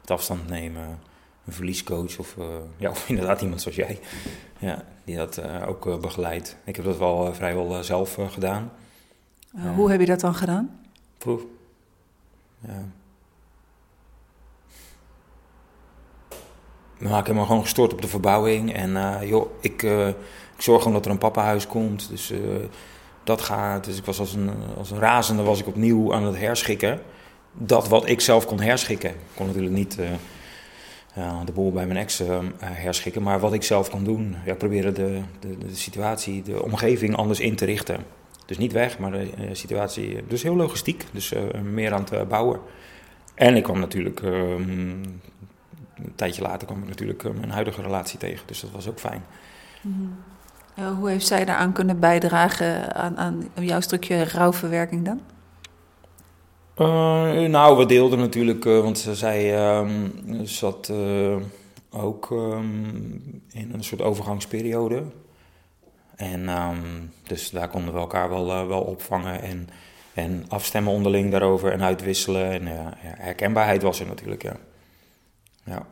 het 0.00 0.10
afstand 0.10 0.48
nemen 0.48 0.98
een 1.46 1.52
verliescoach 1.52 2.18
of, 2.18 2.36
uh, 2.38 2.46
ja, 2.76 2.90
of 2.96 3.08
inderdaad 3.08 3.40
iemand 3.40 3.62
zoals 3.62 3.76
jij, 3.76 3.98
ja, 4.58 4.84
die 5.04 5.16
dat 5.16 5.42
ook 5.66 6.00
begeleidt. 6.00 6.56
Ik 6.64 6.76
heb 6.76 6.84
dat 6.84 6.98
wel 6.98 7.34
vrijwel 7.34 7.84
zelf 7.84 8.18
gedaan. 8.28 8.72
hoe 9.74 9.90
heb 9.90 10.00
je 10.00 10.06
dat 10.06 10.20
dan 10.20 10.34
gedaan? 10.34 10.80
Proef. 11.18 11.42
Ja. 12.60 12.84
Maar 16.98 17.18
ik 17.18 17.26
heb 17.26 17.36
me 17.36 17.44
gewoon 17.44 17.62
gestort 17.62 17.92
op 17.92 18.02
de 18.02 18.08
verbouwing. 18.08 18.72
En 18.72 19.26
joh, 19.26 19.50
ik, 19.60 19.82
ik 20.56 20.62
zorg 20.62 20.78
gewoon 20.78 20.96
dat 20.96 21.04
er 21.04 21.10
een 21.10 21.18
pappenhuis 21.18 21.66
komt. 21.66 22.08
Dus 22.08 22.32
dat 23.28 23.40
gaat. 23.40 23.84
Dus 23.84 23.96
ik 23.96 24.04
was 24.04 24.18
als 24.18 24.34
een, 24.34 24.50
als 24.78 24.90
een 24.90 24.98
razende 24.98 25.42
was 25.42 25.60
ik 25.60 25.66
opnieuw 25.66 26.14
aan 26.14 26.24
het 26.24 26.38
herschikken. 26.38 27.00
Dat 27.52 27.88
wat 27.88 28.08
ik 28.08 28.20
zelf 28.20 28.46
kon 28.46 28.60
herschikken. 28.60 29.10
Ik 29.10 29.16
kon 29.34 29.46
natuurlijk 29.46 29.74
niet 29.74 29.98
uh, 31.18 31.44
de 31.44 31.52
boel 31.52 31.72
bij 31.72 31.86
mijn 31.86 31.98
ex 31.98 32.20
uh, 32.20 32.38
herschikken. 32.62 33.22
Maar 33.22 33.40
wat 33.40 33.52
ik 33.52 33.62
zelf 33.62 33.90
kan 33.90 34.04
doen, 34.04 34.36
ja, 34.44 34.54
proberen 34.54 34.94
de, 34.94 35.20
de, 35.40 35.58
de, 35.58 35.74
situatie, 35.74 36.42
de 36.42 36.62
omgeving 36.62 37.16
anders 37.16 37.40
in 37.40 37.56
te 37.56 37.64
richten. 37.64 38.04
Dus 38.46 38.58
niet 38.58 38.72
weg, 38.72 38.98
maar 38.98 39.10
de 39.10 39.30
uh, 39.38 39.48
situatie. 39.52 40.24
Dus 40.28 40.42
heel 40.42 40.56
logistiek, 40.56 41.04
dus 41.12 41.32
meer 41.62 41.92
aan 41.92 42.06
het 42.10 42.28
bouwen. 42.28 42.60
En 43.34 43.56
ik 43.56 43.62
kwam 43.62 43.78
natuurlijk, 43.78 44.22
ehm, 44.22 44.70
een 45.94 46.12
tijdje 46.14 46.42
later 46.42 46.66
kwam 46.66 46.82
ik 46.82 46.88
natuurlijk 46.88 47.22
mijn 47.22 47.50
huidige 47.50 47.82
relatie 47.82 48.18
tegen. 48.18 48.46
Dus 48.46 48.60
dat 48.60 48.70
was 48.70 48.88
ook 48.88 48.98
fijn. 48.98 49.24
-hmm. 49.80 50.16
Hoe 50.98 51.08
heeft 51.10 51.26
zij 51.26 51.44
daaraan 51.44 51.72
kunnen 51.72 52.00
bijdragen 52.00 52.94
aan, 52.94 53.16
aan 53.16 53.50
jouw 53.54 53.80
stukje 53.80 54.24
rouwverwerking 54.24 55.04
dan? 55.04 55.20
Uh, 56.76 57.48
nou, 57.48 57.76
we 57.76 57.86
deelden 57.86 58.18
natuurlijk, 58.18 58.64
uh, 58.64 58.80
want 58.80 58.98
zij 58.98 59.54
zat 60.42 60.88
uh, 60.88 61.36
ook 61.90 62.30
um, 62.30 63.42
in 63.50 63.70
een 63.72 63.84
soort 63.84 64.02
overgangsperiode. 64.02 65.02
En 66.16 66.48
um, 66.48 67.12
dus 67.22 67.50
daar 67.50 67.68
konden 67.68 67.94
we 67.94 68.00
elkaar 68.00 68.28
wel, 68.28 68.66
wel 68.68 68.82
opvangen 68.82 69.42
en, 69.42 69.68
en 70.14 70.44
afstemmen 70.48 70.92
onderling 70.92 71.30
daarover 71.30 71.72
en 71.72 71.82
uitwisselen. 71.82 72.50
En 72.50 72.62
ja, 72.66 72.94
herkenbaarheid 73.00 73.82
was 73.82 74.00
er 74.00 74.06
natuurlijk, 74.06 74.42
ja. 74.42 74.56
ja. 75.64 75.86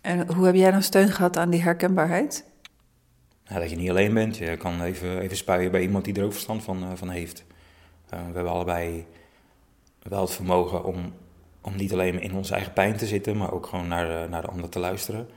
En 0.00 0.32
hoe 0.34 0.46
heb 0.46 0.54
jij 0.54 0.70
dan 0.70 0.82
steun 0.82 1.08
gehad 1.08 1.36
aan 1.36 1.50
die 1.50 1.62
herkenbaarheid? 1.62 2.44
Nou, 3.48 3.60
dat 3.60 3.70
je 3.70 3.76
niet 3.76 3.90
alleen 3.90 4.14
bent. 4.14 4.36
Je 4.36 4.56
kan 4.56 4.82
even, 4.82 5.18
even 5.18 5.36
spuien 5.36 5.70
bij 5.70 5.82
iemand 5.82 6.04
die 6.04 6.14
er 6.14 6.24
ook 6.24 6.32
verstand 6.32 6.62
van, 6.62 6.96
van 6.98 7.08
heeft. 7.08 7.44
Uh, 8.14 8.18
we 8.18 8.34
hebben 8.34 8.52
allebei 8.52 9.06
wel 10.02 10.20
het 10.20 10.30
vermogen 10.30 10.84
om 10.84 11.12
om 11.64 11.76
niet 11.76 11.92
alleen 11.92 12.20
in 12.20 12.34
onze 12.34 12.54
eigen 12.54 12.72
pijn 12.72 12.96
te 12.96 13.06
zitten, 13.06 13.36
maar 13.36 13.52
ook 13.52 13.66
gewoon 13.66 13.88
naar 13.88 14.06
de, 14.06 14.26
naar 14.30 14.42
de 14.42 14.48
ander 14.48 14.68
te 14.68 14.78
luisteren. 14.78 15.28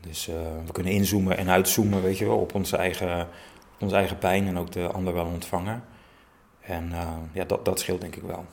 Dus 0.00 0.26
we 0.66 0.72
kunnen 0.72 0.92
inzoomen 0.92 1.36
en 1.36 1.48
uitzoomen, 1.48 2.02
weet 2.02 2.18
je 2.18 2.26
wel, 2.26 2.38
op 2.38 2.54
onze 2.54 2.76
eigen, 2.76 3.28
onze 3.78 3.96
eigen 3.96 4.18
pijn 4.18 4.46
en 4.46 4.58
ook 4.58 4.72
de 4.72 4.86
ander 4.86 5.14
wel 5.14 5.26
ontvangen. 5.26 5.84
En 6.60 6.92
ja, 7.32 7.44
dat, 7.44 7.64
dat 7.64 7.80
scheelt 7.80 8.00
denk 8.00 8.16
ik 8.16 8.22
wel. 8.22 8.44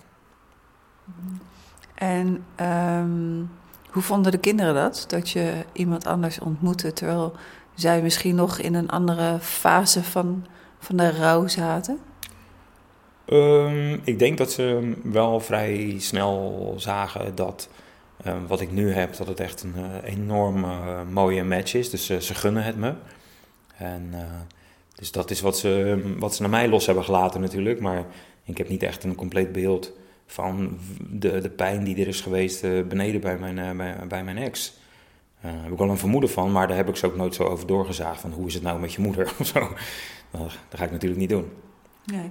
En 1.96 2.46
ehm, 2.56 3.44
hoe 3.90 4.02
vonden 4.02 4.32
de 4.32 4.38
kinderen 4.38 4.74
dat? 4.74 5.06
Dat 5.08 5.30
je 5.30 5.66
iemand 5.74 6.06
anders 6.06 6.40
ontmoette 6.40 6.94
terwijl 6.94 7.36
zij 7.76 8.02
misschien 8.02 8.36
nog 8.36 8.60
in 8.60 8.74
een 8.74 8.90
andere 8.90 9.38
fase 9.40 10.04
van, 10.04 10.46
van 10.80 10.98
de 10.98 11.12
rouw 11.12 11.48
zaten? 11.48 12.00
Um, 13.28 14.02
ik 14.04 14.20
denk 14.20 14.38
dat 14.38 14.52
ze 14.52 14.94
wel 15.04 15.40
vrij 15.40 15.96
snel 16.00 16.74
zagen 16.78 17.36
dat 17.36 17.70
um, 18.28 18.48
wat 18.48 18.62
ik 18.62 18.72
nu 18.72 18.92
heb, 18.92 19.16
dat 19.16 19.28
het 19.28 19.40
echt 19.40 19.64
een 19.64 19.74
uh, 19.78 20.14
enorm 20.14 20.64
uh, 20.64 21.02
mooie 21.10 21.44
match 21.44 21.74
is. 21.74 21.90
Dus 21.90 22.10
uh, 22.10 22.18
ze 22.18 22.34
gunnen 22.34 22.64
het 22.64 22.78
me. 22.78 22.94
En, 23.78 24.14
dus 24.96 25.12
dat 25.12 25.32
is 25.32 25.42
wat 25.42 25.58
ze, 25.58 26.02
wat 26.18 26.36
ze 26.36 26.42
naar 26.42 26.52
mij 26.52 26.68
los 26.68 26.86
hebben 26.86 27.04
gelaten 27.04 27.42
natuurlijk. 27.42 27.80
Maar 27.80 28.06
ik 28.44 28.58
heb 28.58 28.70
niet 28.70 28.84
echt 28.84 29.04
een 29.04 29.16
compleet 29.16 29.52
beeld 29.52 29.92
van 30.26 30.80
de, 31.10 31.42
de 31.42 31.50
pijn 31.50 31.84
die 31.84 32.02
er 32.02 32.08
is 32.08 32.22
geweest 32.22 32.62
beneden 32.62 33.22
bij 33.22 33.38
mijn, 33.38 33.78
bij 34.08 34.24
mijn 34.24 34.38
ex. 34.38 34.74
Daar 35.42 35.64
heb 35.64 35.72
ik 35.72 35.78
wel 35.78 35.90
een 35.90 35.98
vermoeden 35.98 36.30
van, 36.30 36.52
maar 36.52 36.68
daar 36.68 36.78
heb 36.78 36.90
ik 36.90 36.96
ze 36.96 37.06
ook 37.06 37.16
nooit 37.16 37.36
zo 37.36 37.44
over 37.44 37.68
doorgezaagd. 37.68 38.22
Van 38.22 38.32
hoe 38.32 38.48
is 38.48 38.54
het 38.54 38.64
nou 38.64 38.80
met 38.80 38.94
je 38.94 39.02
moeder 39.02 39.34
of 39.40 39.46
zo. 39.48 39.60
Dat, 40.32 40.52
ga 40.70 40.84
ik 40.84 40.92
natuurlijk 40.92 41.22
niet 41.22 41.30
doen. 41.30 41.52
Nee. 42.06 42.30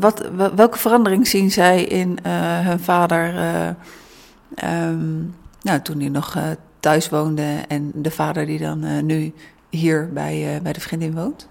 Wat, 0.00 0.30
welke 0.54 0.78
verandering 0.78 1.26
zien 1.26 1.50
zij 1.50 1.84
in 1.84 2.18
uh, 2.26 2.66
hun 2.66 2.80
vader 2.80 3.34
uh, 3.34 4.88
um, 4.88 5.34
nou, 5.62 5.80
toen 5.82 6.00
hij 6.00 6.08
nog 6.08 6.34
uh, 6.36 6.42
thuis 6.80 7.08
woonde 7.08 7.64
en 7.68 7.92
de 7.94 8.10
vader 8.10 8.46
die 8.46 8.58
dan 8.58 9.06
nu 9.06 9.32
hier 9.70 10.12
bij, 10.12 10.60
bij 10.62 10.72
de 10.72 10.80
vriendin 10.80 11.14
woont? 11.14 11.48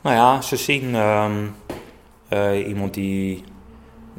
Nou 0.00 0.16
ja, 0.16 0.40
ze 0.40 0.56
zien 0.56 0.94
um, 0.94 1.54
iemand 2.66 2.94
die, 2.94 3.44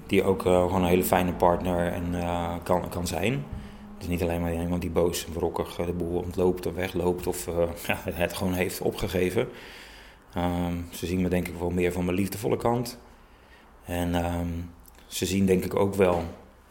die 0.08 0.24
ook 0.24 0.41
gewoon 0.41 0.81
een 0.81 0.89
hele 0.89 1.03
fijne 1.03 1.34
partner 1.34 1.93
en, 1.93 2.15
kan, 2.63 2.89
kan 2.89 3.08
zijn. 3.08 3.43
Is 4.00 4.08
niet 4.08 4.22
alleen 4.22 4.41
maar 4.41 4.62
iemand 4.62 4.82
die 4.82 4.89
boos 4.89 5.25
en 5.25 5.34
wrokkig 5.34 5.75
de 5.75 5.94
boel 5.94 6.20
ontloopt 6.20 6.65
of 6.65 6.74
wegloopt 6.74 7.27
of 7.27 7.46
ja, 7.88 7.98
het 8.03 8.34
gewoon 8.34 8.53
heeft 8.53 8.82
opgegeven. 8.82 9.48
Um, 10.38 10.88
ze 10.91 11.06
zien 11.06 11.22
me 11.22 11.29
denk 11.29 11.48
ik 11.48 11.56
wel 11.56 11.70
meer 11.70 11.91
van 11.91 12.06
mijn 12.06 12.18
liefdevolle 12.18 12.58
kant. 12.58 13.00
En 13.86 14.15
um, 14.25 14.70
ze 15.08 15.25
zien 15.25 15.46
denk 15.46 15.65
ik 15.65 15.75
ook 15.75 15.96
wel, 15.96 16.24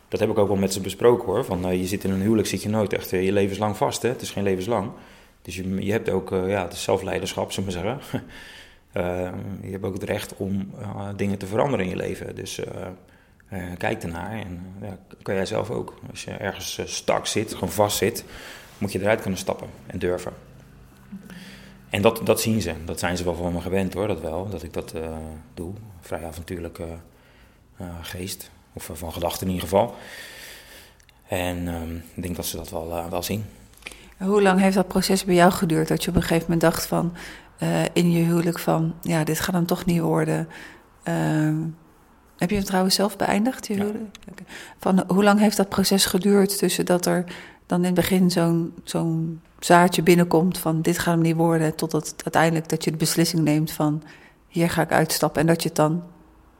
dat 0.09 0.21
heb 0.21 0.31
ik 0.31 0.39
ook 0.39 0.49
wel 0.49 0.57
met 0.57 0.73
ze 0.73 0.81
besproken 0.81 1.27
hoor, 1.27 1.45
van 1.45 1.67
uh, 1.67 1.81
je 1.81 1.87
zit 1.87 2.05
in 2.05 2.11
een 2.11 2.21
huwelijk, 2.21 2.49
zit 2.49 2.63
je 2.63 2.69
nooit 2.69 2.93
echt 2.93 3.11
je 3.11 3.33
levenslang 3.33 3.77
vast 3.77 4.03
hè, 4.03 4.09
het 4.09 4.23
is 4.23 4.31
geen 4.31 4.43
levenslang. 4.43 4.91
Dus 5.43 5.57
je, 5.57 5.85
je 5.85 5.93
hebt 5.93 6.11
ook, 6.11 6.31
ja, 6.31 6.63
het 6.63 6.75
zelfleiderschap, 6.75 7.53
zullen 7.53 7.69
we 7.69 7.75
zeggen. 7.75 8.23
je 9.67 9.71
hebt 9.71 9.85
ook 9.85 9.95
het 9.95 10.03
recht 10.03 10.37
om 10.37 10.71
dingen 11.17 11.39
te 11.39 11.47
veranderen 11.47 11.85
in 11.85 11.91
je 11.91 11.97
leven. 11.97 12.35
Dus 12.35 12.61
kijk 13.78 14.02
ernaar 14.02 14.33
en 14.33 14.75
ja, 14.81 14.99
kan 15.23 15.35
jij 15.35 15.47
zelf 15.47 15.71
ook. 15.71 15.95
Als 16.11 16.25
je 16.25 16.31
ergens 16.31 16.81
stak 16.85 17.26
zit, 17.26 17.55
gewoon 17.55 17.71
vast 17.71 17.97
zit, 17.97 18.25
moet 18.78 18.93
je 18.93 19.00
eruit 19.00 19.21
kunnen 19.21 19.38
stappen 19.38 19.69
en 19.87 19.99
durven. 19.99 20.33
En 21.90 22.02
dat, 22.02 22.26
dat 22.26 22.40
zien 22.40 22.61
ze. 22.61 22.75
Dat 22.85 22.99
zijn 22.99 23.17
ze 23.17 23.25
wel 23.25 23.35
van 23.35 23.52
me 23.52 23.61
gewend 23.61 23.95
hoor, 23.95 24.07
dat 24.07 24.21
wel. 24.21 24.49
Dat 24.49 24.62
ik 24.62 24.73
dat 24.73 24.95
doe. 25.55 25.73
Vrij 26.00 26.25
avontuurlijke 26.25 26.87
geest. 28.02 28.50
Of 28.73 28.90
van 28.93 29.12
gedachten 29.12 29.47
in 29.47 29.52
ieder 29.52 29.69
geval. 29.69 29.95
En 31.28 31.67
uh, 31.67 31.83
ik 32.14 32.23
denk 32.23 32.37
dat 32.37 32.47
ze 32.47 32.57
dat 32.57 32.71
wel, 32.71 33.11
wel 33.11 33.23
zien. 33.23 33.45
Hoe 34.17 34.43
lang 34.43 34.61
heeft 34.61 34.75
dat 34.75 34.88
proces 34.88 35.25
bij 35.25 35.35
jou 35.35 35.52
geduurd? 35.52 35.88
Dat 35.88 36.05
je 36.05 36.11
op 36.11 36.17
een 36.17 36.23
gegeven 36.23 36.43
moment 36.43 36.61
dacht 36.61 36.87
van... 36.87 37.12
in 37.93 38.11
je 38.11 38.25
huwelijk 38.25 38.59
van... 38.59 38.95
Ja, 39.02 39.25
dit 39.25 39.40
gaat 39.40 39.55
hem 39.55 39.67
toch 39.67 39.85
niet 39.85 40.00
worden. 40.00 40.49
Ehm, 42.38 42.49
heb 42.49 42.50
je 42.50 42.57
het 42.57 42.66
trouwens 42.66 42.95
zelf 42.95 43.16
beëindigd, 43.16 43.66
je? 43.66 43.75
Ja. 43.75 43.85
Van, 44.78 45.04
hoe 45.07 45.25
lang 45.25 45.40
heeft 45.40 45.57
dat 45.57 45.68
proces 45.68 46.07
geduurd 46.07 46.59
tussen 46.59 46.87
dat 46.87 47.07
er 47.07 47.25
dan 47.66 47.78
in 47.78 47.85
het 47.85 47.95
begin 47.95 48.30
zo'n 48.30 48.75
zo'n 48.85 49.40
zaadje 49.59 50.02
binnenkomt 50.02 50.59
van 50.59 50.83
dit 50.83 50.99
gaat 50.99 51.14
hem 51.14 51.23
niet 51.23 51.37
worden, 51.37 51.75
totdat 51.75 52.14
uiteindelijk 52.25 52.68
dat 52.68 52.85
je 52.85 52.90
de 52.90 52.97
beslissing 52.97 53.42
neemt 53.42 53.73
van 53.73 54.02
hier 54.49 54.71
ga 54.71 54.83
ik 54.83 54.92
uitstappen 54.92 55.40
en 55.40 55.47
dat 55.47 55.62
je 55.62 55.68
het 55.68 55.76
dan 55.76 56.02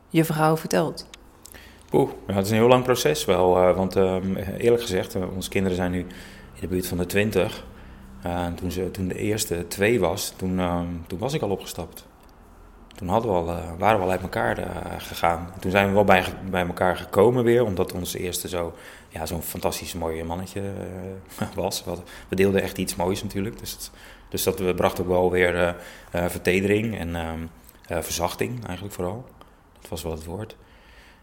je 0.09 0.25
vrouw 0.25 0.57
vertelt? 0.57 1.07
Oeh, 1.93 2.11
ja, 2.27 2.35
het 2.35 2.45
is 2.45 2.51
een 2.51 2.57
heel 2.57 2.69
lang 2.69 2.85
proces 2.85 3.25
wel, 3.25 3.69
uh, 3.69 3.77
want 3.77 3.97
uh, 3.97 4.17
eerlijk 4.59 4.83
gezegd, 4.83 5.17
uh, 5.17 5.23
onze 5.35 5.49
kinderen 5.49 5.77
zijn 5.77 5.91
nu 5.91 5.99
in 5.99 6.61
de 6.61 6.67
buurt 6.67 6.87
van 6.87 6.99
de 6.99 7.07
twintig. 7.07 7.65
toen, 8.55 8.71
ze, 8.71 8.91
toen 8.91 9.09
de 9.09 9.19
eerste 9.19 9.67
twee 9.69 10.01
was, 10.01 10.33
toen, 10.37 10.59
ehm, 10.59 10.87
toen 11.07 11.19
was 11.19 11.35
ik 11.35 11.43
al 11.43 11.51
opgestapt. 11.51 12.08
Toen 12.99 13.09
hadden 13.09 13.31
we 13.31 13.37
al, 13.37 13.77
waren 13.79 13.99
we 13.99 14.05
al 14.05 14.11
uit 14.11 14.23
elkaar 14.23 14.57
gegaan. 14.99 15.53
Toen 15.61 15.71
zijn 15.71 15.89
we 15.89 15.95
wel 15.95 16.05
bij, 16.05 16.25
bij 16.51 16.67
elkaar 16.67 16.97
gekomen 16.97 17.45
weer, 17.45 17.65
omdat 17.65 17.93
onze 17.93 18.19
eerste 18.19 18.49
zo 18.49 18.75
ja, 19.09 19.27
zo'n 19.27 19.43
fantastisch 19.43 19.95
mooi 19.95 20.25
mannetje 20.25 20.61
uh, 21.41 21.49
was. 21.55 21.85
We 22.29 22.37
deelden 22.37 22.63
echt 22.63 22.79
iets 22.79 22.97
moois 22.97 23.23
natuurlijk. 23.23 23.59
Dus, 23.59 23.91
dus 24.29 24.43
dat 24.43 24.77
bracht 24.77 25.01
ook 25.01 25.07
wel 25.07 25.31
weer 25.31 25.77
vertedering 26.11 26.99
en 26.99 27.15
ehm, 27.17 28.03
verzachting 28.03 28.65
eigenlijk 28.67 28.95
vooral. 28.95 29.25
Dat 29.81 29.91
was 29.91 30.03
wel 30.03 30.13
het 30.13 30.25
woord. 30.25 30.57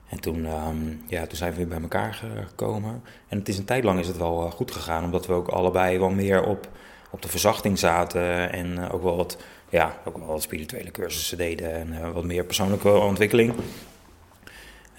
En 0.10 0.20
toen, 0.20 0.46
um, 0.46 1.04
ja, 1.08 1.26
toen 1.26 1.38
zijn 1.38 1.52
we 1.52 1.58
weer 1.58 1.68
bij 1.68 1.82
elkaar 1.82 2.14
gekomen. 2.48 3.04
En 3.28 3.38
het 3.38 3.50
is 3.50 3.58
een 3.58 3.66
tijd 3.66 3.84
lang 3.84 4.00
is 4.00 4.08
het 4.08 4.18
wel 4.18 4.52
goed 4.52 4.72
gegaan, 4.72 5.04
omdat 5.04 5.28
we 5.28 5.34
ook 5.34 5.48
allebei 5.48 6.00
wel 6.00 6.10
meer 6.10 6.44
op, 6.44 6.70
op 7.12 7.22
de 7.22 7.28
verzachting 7.28 7.80
zaten. 7.80 8.52
En 8.52 8.92
ook 8.92 9.04
wel 9.04 9.16
wat, 9.16 9.38
ja, 9.76 9.98
ook 10.06 10.18
wel 10.18 10.28
wat 10.28 10.42
spirituele 10.42 10.92
cursussen 10.92 11.38
deden 11.38 11.74
en 11.74 12.14
wat 12.14 12.24
meer 12.24 12.44
persoonlijke 12.44 12.90
ontwikkeling. 12.90 13.54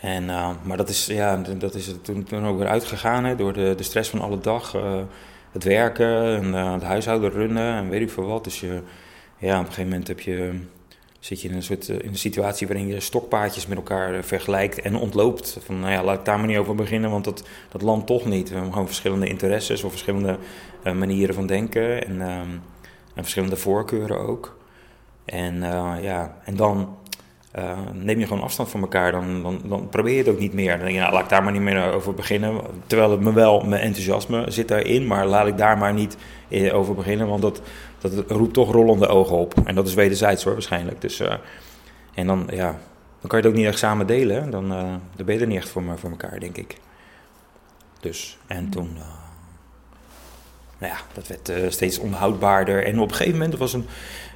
En, 0.00 0.24
uh, 0.24 0.50
maar 0.62 0.76
dat 0.76 0.88
is, 0.88 1.06
ja, 1.06 1.36
dat 1.58 1.74
is 1.74 1.94
toen, 2.02 2.24
toen 2.24 2.46
ook 2.46 2.58
weer 2.58 2.68
uitgegaan 2.68 3.24
hè, 3.24 3.36
door 3.36 3.52
de, 3.52 3.74
de 3.76 3.82
stress 3.82 4.10
van 4.10 4.20
alle 4.20 4.40
dag. 4.40 4.74
Uh, 4.74 5.00
het 5.52 5.64
werken 5.64 6.36
en 6.36 6.52
het 6.52 6.82
huishouden 6.82 7.30
runnen 7.30 7.74
en 7.74 7.88
weet 7.88 8.00
ik 8.00 8.10
veel 8.10 8.26
wat. 8.26 8.44
Dus 8.44 8.60
je, 8.60 8.82
ja, 9.38 9.54
op 9.54 9.60
een 9.60 9.72
gegeven 9.72 9.90
moment 9.90 10.08
heb 10.08 10.20
je, 10.20 10.60
zit 11.18 11.40
je 11.40 11.48
in 11.48 11.54
een, 11.54 11.62
soort, 11.62 11.88
in 11.88 12.08
een 12.08 12.16
situatie 12.16 12.66
waarin 12.66 12.86
je 12.86 13.00
stokpaardjes 13.00 13.66
met 13.66 13.76
elkaar 13.76 14.24
vergelijkt 14.24 14.80
en 14.80 14.96
ontloopt. 14.96 15.58
Van 15.64 15.80
nou 15.80 15.92
ja, 15.92 16.04
laat 16.04 16.18
ik 16.18 16.24
daar 16.24 16.38
maar 16.38 16.46
niet 16.46 16.58
over 16.58 16.74
beginnen, 16.74 17.10
want 17.10 17.24
dat, 17.24 17.42
dat 17.70 17.82
landt 17.82 18.06
toch 18.06 18.24
niet. 18.24 18.48
We 18.48 18.54
hebben 18.54 18.72
gewoon 18.72 18.86
verschillende 18.86 19.28
interesses 19.28 19.82
of 19.82 19.90
verschillende 19.90 20.38
manieren 20.82 21.34
van 21.34 21.46
denken 21.46 22.06
en, 22.06 22.20
en 23.14 23.22
verschillende 23.22 23.56
voorkeuren 23.56 24.18
ook. 24.18 24.55
En, 25.26 25.60
ja, 26.02 26.36
en 26.44 26.56
dan 26.56 26.96
uh, 27.58 27.78
neem 27.92 28.18
je 28.18 28.26
gewoon 28.26 28.42
afstand 28.42 28.68
van 28.68 28.80
elkaar, 28.80 29.12
dan, 29.12 29.42
dan, 29.42 29.60
dan, 29.64 29.88
probeer 29.88 30.12
je 30.12 30.18
het 30.18 30.28
ook 30.28 30.38
niet 30.38 30.52
meer. 30.52 30.70
Dan 30.70 30.78
denk 30.78 30.92
je, 30.92 31.00
nou, 31.00 31.12
laat 31.12 31.22
ik 31.22 31.28
daar 31.28 31.42
maar 31.42 31.52
niet 31.52 31.60
meer 31.60 31.92
over 31.92 32.14
beginnen. 32.14 32.60
Terwijl 32.86 33.10
het 33.10 33.20
me 33.20 33.32
wel, 33.32 33.60
mijn 33.60 33.82
enthousiasme 33.82 34.50
zit 34.50 34.68
daarin, 34.68 35.06
maar 35.06 35.26
laat 35.26 35.46
ik 35.46 35.56
daar 35.56 35.78
maar 35.78 35.94
niet 35.94 36.16
eh, 36.48 36.74
over 36.74 36.94
beginnen, 36.94 37.28
want 37.28 37.42
dat, 37.42 37.62
dat 38.00 38.30
roept 38.30 38.54
toch 38.54 38.72
rollende 38.72 39.06
ogen 39.06 39.36
op. 39.36 39.54
En 39.64 39.74
dat 39.74 39.86
is 39.86 39.94
wederzijds 39.94 40.44
hoor, 40.44 40.52
waarschijnlijk. 40.52 41.00
Dus, 41.00 41.20
uh, 41.20 41.34
en 42.14 42.26
dan, 42.26 42.48
ja, 42.50 42.78
dan 43.20 43.28
kan 43.28 43.38
je 43.38 43.44
het 43.44 43.46
ook 43.46 43.60
niet 43.60 43.66
echt 43.66 43.78
samen 43.78 44.06
delen. 44.06 44.50
Dan, 44.50 44.72
uh, 44.72 44.94
dan 45.16 45.26
ben 45.26 45.34
je 45.34 45.40
er 45.40 45.46
niet 45.46 45.56
echt 45.56 45.68
voor, 45.68 45.82
voor 45.96 46.10
elkaar, 46.10 46.40
denk 46.40 46.56
ik. 46.56 46.76
Dus, 48.00 48.38
en 48.46 48.68
toen, 48.68 48.96
nou 50.78 50.92
ja, 50.92 50.98
dat 51.14 51.26
werd 51.26 51.72
steeds 51.72 51.98
onhoudbaarder. 51.98 52.84
En 52.84 53.00
op 53.00 53.08
een 53.08 53.14
gegeven 53.14 53.38
moment, 53.38 53.58
was 53.58 53.72
een 53.72 53.86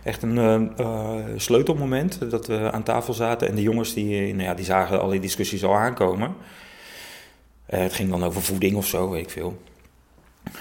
echt 0.03 0.23
een 0.23 0.73
uh, 0.81 1.13
sleutelmoment 1.37 2.31
dat 2.31 2.47
we 2.47 2.73
aan 2.73 2.83
tafel 2.83 3.13
zaten. 3.13 3.49
En 3.49 3.55
de 3.55 3.63
jongens 3.63 3.95
die, 3.95 4.35
nou 4.35 4.49
ja, 4.49 4.55
die 4.55 4.65
zagen 4.65 5.01
al 5.01 5.09
die 5.09 5.21
discussies 5.21 5.65
al 5.65 5.77
aankomen. 5.77 6.35
Het 7.67 7.93
ging 7.93 8.11
dan 8.11 8.25
over 8.25 8.43
voeding 8.43 8.77
of 8.77 8.87
zo, 8.87 9.11
weet 9.11 9.23
ik 9.23 9.31
veel. 9.31 9.63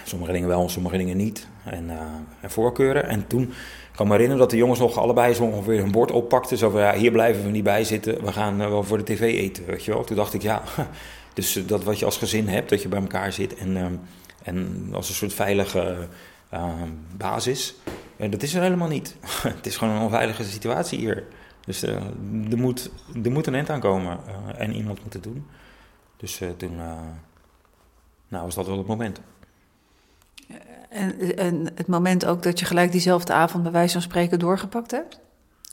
Sommige 0.04 0.32
dingen 0.32 0.48
wel, 0.48 0.70
sommige 0.70 0.98
dingen 0.98 1.18
niet. 1.18 1.48
En, 1.64 1.90
en 2.42 2.52
voorkeuren. 2.52 3.08
En 3.08 3.28
toen 3.28 3.54
kan 3.96 4.08
me 4.08 4.14
herinneren 4.14 4.42
dat 4.42 4.52
de 4.52 4.58
jongens 4.58 4.80
nog 4.80 4.98
allebei 4.98 5.34
zo 5.34 5.44
ongeveer 5.44 5.80
hun 5.80 5.92
bord 5.92 6.12
oppakten. 6.12 6.58
Zo 6.58 6.70
van, 6.70 6.82
ja, 6.82 6.94
hier 6.94 7.12
blijven 7.12 7.44
we 7.44 7.50
niet 7.50 7.64
bij 7.64 7.84
zitten. 7.84 8.26
We 8.26 8.32
gaan 8.32 8.58
wel 8.58 8.84
voor 8.84 8.98
de 8.98 9.04
tv 9.04 9.22
eten, 9.22 9.66
weet 9.66 9.86
je 9.86 9.92
wel. 9.92 10.04
Toen 10.04 10.16
dacht 10.16 10.34
ik, 10.34 10.42
ja, 10.42 10.62
dus 11.34 11.60
dat 11.68 11.84
wat 11.84 12.00
je 12.00 12.06
als 12.06 12.18
gezin 12.18 12.48
hebt, 12.48 12.70
dat 12.70 12.82
je 12.82 12.88
bij 12.88 13.00
elkaar 13.02 13.34
zit. 13.34 13.56
En, 13.56 13.78
ehm, 13.78 13.94
en 14.50 14.90
als 14.94 15.10
een 15.10 15.16
soort 15.16 15.34
veilige 15.34 16.08
ehm, 16.50 16.90
basis. 17.18 17.76
En 18.18 18.30
dat 18.30 18.44
is 18.44 18.54
er 18.54 18.62
helemaal 18.62 18.88
niet. 18.88 19.16
het 19.58 19.66
is 19.66 19.78
gewoon 19.78 19.96
een 19.96 20.02
onveilige 20.02 20.44
situatie 20.44 21.00
hier. 21.00 21.24
Dus 21.66 21.84
uh, 21.84 21.96
er, 22.50 22.58
moet, 22.58 22.92
er 23.24 23.32
moet 23.32 23.48
een 23.48 23.56
eind 23.56 23.70
aankomen 23.70 24.20
uh, 24.28 24.62
en 24.62 24.74
iemand 24.76 25.04
moet 25.04 25.14
het 25.14 25.24
doen. 25.24 25.48
Dus 26.18 26.42
toen 26.58 26.76
nou, 28.28 28.46
was 28.46 28.56
dat 28.56 28.68
wel 28.68 28.78
het 28.78 28.88
moment. 28.88 29.22
En, 30.90 31.38
en 31.38 31.72
het 31.76 31.88
moment 31.88 32.26
ook 32.26 32.44
dat 32.44 32.60
je 32.60 32.66
gelijk 32.66 32.92
diezelfde 32.92 33.34
avond 33.34 33.64
bij 33.64 33.72
wijze 33.72 33.94
van 33.94 34.02
spreken 34.02 34.40
doorgepakt 34.40 34.92
hebt? 34.92 35.20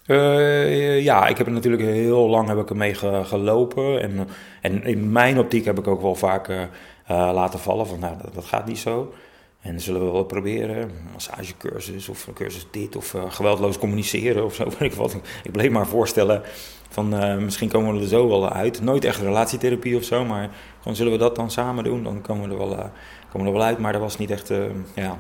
Uh, 0.06 1.02
ja, 1.02 1.26
ik 1.26 1.38
heb 1.38 1.47
er 1.47 1.52
natuurlijk 1.52 1.83
heel 1.83 2.28
lang 2.28 2.49
heb 2.49 2.59
ik 2.59 2.71
ermee 2.71 2.95
gelopen. 3.25 4.00
En, 4.02 4.28
en 4.61 4.85
in 4.85 5.12
mijn 5.12 5.38
optiek 5.38 5.64
heb 5.64 5.78
ik 5.78 5.87
ook 5.87 6.02
wel 6.02 6.14
vaak 6.14 6.49
uh, 6.49 6.62
laten 7.06 7.58
vallen 7.58 7.86
van 7.86 7.98
nou, 7.98 8.16
dat, 8.34 8.44
gaat 8.44 8.66
niet 8.66 8.78
zo. 8.78 9.12
En 9.60 9.80
zullen 9.80 10.04
we 10.04 10.12
wel 10.12 10.25
proberen. 10.25 10.90
Massagecursus 11.12 12.08
of 12.08 12.28
cursus 12.34 12.66
dit 12.70 12.96
of 12.96 13.14
uh, 13.14 13.30
geweldloos 13.30 13.78
communiceren 13.78 14.44
of 14.44 14.54
zo. 14.54 14.64
Ik, 14.78 14.92
wat. 14.92 15.16
ik 15.42 15.52
bleef 15.52 15.70
maar 15.70 15.86
voorstellen 15.86 16.42
van 16.88 17.08
misschien 17.44 17.68
komen 17.68 17.94
we 17.94 18.00
er 18.00 18.06
zo 18.06 18.28
wel 18.28 18.50
uit. 18.50 18.82
Nooit 18.82 19.04
echt 19.04 19.20
relatietherapie 19.20 19.96
of 19.96 20.02
zo, 20.02 20.25
maar 20.25 20.50
gewoon 20.78 20.96
zullen 20.96 21.12
we 21.12 21.18
dat 21.18 21.36
dan 21.36 21.50
samen 21.50 21.84
doen. 21.84 22.02
Dan 22.02 22.20
komen 22.20 22.48
we 22.48 22.54
er 22.54 22.68
wel, 22.68 22.90
komen 23.32 23.46
we 23.46 23.52
er 23.52 23.58
wel 23.58 23.62
uit. 23.62 23.78
Maar 23.78 23.92
dat 23.92 24.00
was 24.00 24.18
niet 24.18 24.30
echt, 24.30 24.52
ja, 24.94 25.16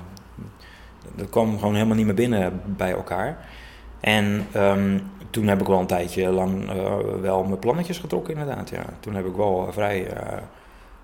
dat 1.14 1.30
kwam 1.30 1.58
gewoon 1.58 1.74
helemaal 1.74 1.96
niet 1.96 2.06
meer 2.06 2.14
binnen 2.14 2.60
bij 2.64 2.92
elkaar. 2.92 3.48
En 4.00 4.46
um, 4.56 5.10
toen 5.30 5.46
heb 5.46 5.60
ik 5.60 5.66
wel 5.66 5.78
een 5.78 5.86
tijdje 5.86 6.30
lang 6.30 6.72
wel 7.20 7.44
mijn 7.44 7.58
plannetjes 7.58 7.98
getrokken, 7.98 8.36
inderdaad. 8.38 8.70
Ja. 8.70 8.84
Toen 9.00 9.14
heb 9.14 9.26
ik 9.26 9.34
wel 9.34 9.68
vrij 9.72 10.08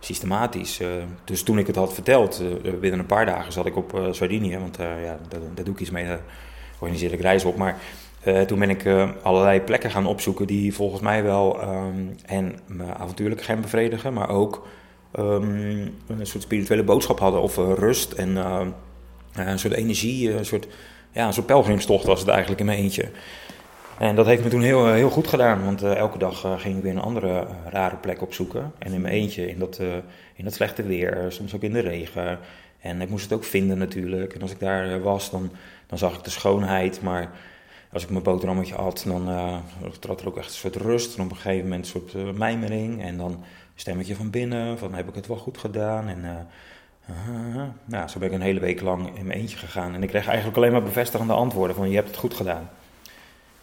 systematisch. 0.04 0.80
Uh, 0.80 0.88
dus 1.24 1.42
toen 1.42 1.58
ik 1.58 1.66
het 1.66 1.76
had 1.76 1.94
verteld, 1.94 2.42
binnen 2.80 2.98
een 2.98 3.06
paar 3.06 3.26
dagen 3.26 3.52
zat 3.52 3.66
ik 3.66 3.76
op 3.76 4.08
Sardinië. 4.10 4.58
Want 4.58 4.76
ja, 4.76 5.18
daar, 5.54 5.64
doe 5.64 5.74
ik 5.74 5.80
iets 5.80 5.90
mee, 5.90 6.06
daar 6.06 6.20
organiseer 6.78 7.12
ik 7.12 7.20
reizen 7.20 7.48
op. 7.48 7.56
Maar 7.56 7.78
toen 8.46 8.58
ben 8.58 8.70
ik 8.70 8.86
allerlei 9.22 9.60
plekken 9.60 9.90
gaan 9.90 10.06
opzoeken 10.06 10.46
die 10.46 10.74
volgens 10.74 11.00
mij 11.00 11.22
wel 11.22 11.62
um, 11.62 12.16
en 12.26 12.58
me 12.66 12.94
avontuurlijk 12.94 13.42
gaan 13.42 13.60
bevredigen, 13.60 14.12
maar 14.12 14.28
ook 14.28 14.66
um, 15.18 15.94
een 16.06 16.26
soort 16.26 16.42
spirituele 16.42 16.84
boodschap 16.84 17.18
hadden. 17.18 17.42
Of 17.42 17.56
rust 17.56 18.12
en 18.12 18.36
een 19.32 19.58
soort 19.58 19.74
energie, 19.74 20.32
een 20.32 20.46
soort 20.46 20.66
ja, 21.12 21.26
een 21.26 21.32
soort 21.32 21.46
pelgrimstocht 21.46 22.04
was 22.04 22.20
het 22.20 22.28
eigenlijk 22.28 22.60
in 22.60 22.66
mijn 22.66 22.78
eentje. 22.78 23.08
En 24.02 24.16
dat 24.16 24.26
heeft 24.26 24.42
me 24.42 24.50
toen 24.50 24.62
heel, 24.62 24.92
heel 24.92 25.10
goed 25.10 25.26
gedaan, 25.26 25.64
want 25.64 25.82
uh, 25.82 25.94
elke 25.94 26.18
dag 26.18 26.44
uh, 26.44 26.58
ging 26.58 26.76
ik 26.76 26.82
weer 26.82 26.92
een 26.92 27.00
andere 27.00 27.46
rare 27.70 27.96
plek 27.96 28.22
opzoeken. 28.22 28.72
En 28.78 28.92
in 28.92 29.00
mijn 29.00 29.14
eentje, 29.14 29.48
in 29.48 29.58
dat, 29.58 29.80
in 30.34 30.44
dat 30.44 30.54
slechte 30.54 30.82
weer, 30.82 31.26
soms 31.28 31.54
ook 31.54 31.62
in 31.62 31.72
de 31.72 31.80
regen. 31.80 32.38
En 32.80 33.00
ik 33.00 33.08
moest 33.08 33.24
het 33.24 33.32
ook 33.32 33.44
vinden 33.44 33.78
natuurlijk. 33.78 34.34
En 34.34 34.42
als 34.42 34.50
ik 34.50 34.58
daar 34.58 35.00
was, 35.00 35.30
dan, 35.30 35.50
dan 35.86 35.98
zag 35.98 36.16
ik 36.16 36.24
de 36.24 36.30
schoonheid. 36.30 37.02
Maar 37.02 37.30
als 37.92 38.02
ik 38.02 38.10
mijn 38.10 38.22
boterhammetje 38.22 38.74
had, 38.74 39.04
dan 39.06 39.28
trad 39.98 40.20
er 40.20 40.28
ook 40.28 40.36
echt 40.36 40.46
een 40.46 40.52
soort 40.52 40.76
rust. 40.76 41.16
En 41.16 41.24
op 41.24 41.30
een 41.30 41.36
gegeven 41.36 41.68
moment 41.68 41.84
een 41.84 41.90
soort 41.90 42.38
mijmering. 42.38 43.02
En 43.02 43.16
dan 43.16 43.44
stemmetje 43.74 44.14
van 44.14 44.30
binnen, 44.30 44.78
van 44.78 44.94
heb 44.94 45.08
ik 45.08 45.14
het 45.14 45.26
wel 45.26 45.36
goed 45.36 45.58
gedaan? 45.58 46.08
En 46.08 46.48
nou, 47.84 48.08
zo 48.08 48.18
ben 48.18 48.28
ik 48.28 48.34
een 48.34 48.40
hele 48.40 48.60
week 48.60 48.80
lang 48.80 49.18
in 49.18 49.26
mijn 49.26 49.38
eentje 49.38 49.56
gegaan. 49.56 49.94
En 49.94 50.02
ik 50.02 50.08
kreeg 50.08 50.26
eigenlijk 50.26 50.56
alleen 50.56 50.72
maar 50.72 50.82
bevestigende 50.82 51.32
antwoorden 51.32 51.76
van 51.76 51.88
je 51.88 51.94
hebt 51.94 52.08
het 52.08 52.16
goed 52.16 52.34
gedaan. 52.34 52.68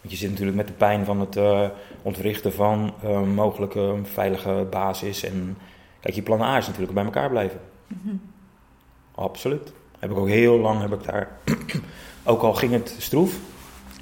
Want 0.01 0.13
je 0.13 0.17
zit 0.17 0.29
natuurlijk 0.29 0.57
met 0.57 0.67
de 0.67 0.73
pijn 0.73 1.05
van 1.05 1.19
het 1.19 1.35
uh, 1.35 1.67
ontwrichten 2.01 2.53
van 2.53 2.93
uh, 3.03 3.21
mogelijke 3.21 3.95
veilige 4.03 4.67
basis. 4.69 5.23
En 5.23 5.57
kijk, 5.99 6.15
je 6.15 6.21
plan 6.21 6.41
A 6.41 6.57
is 6.57 6.65
natuurlijk 6.65 6.93
bij 6.93 7.03
elkaar 7.03 7.29
blijven. 7.29 7.59
Mm 7.87 8.21
Absoluut. 9.15 9.73
Heb 9.99 10.11
ik 10.11 10.17
ook 10.17 10.27
heel 10.27 10.59
lang, 10.59 10.81
heb 10.81 10.93
ik 10.93 11.03
daar, 11.03 11.37
ook 12.23 12.41
al 12.41 12.53
ging 12.53 12.71
het 12.71 12.95
stroef, 12.97 13.39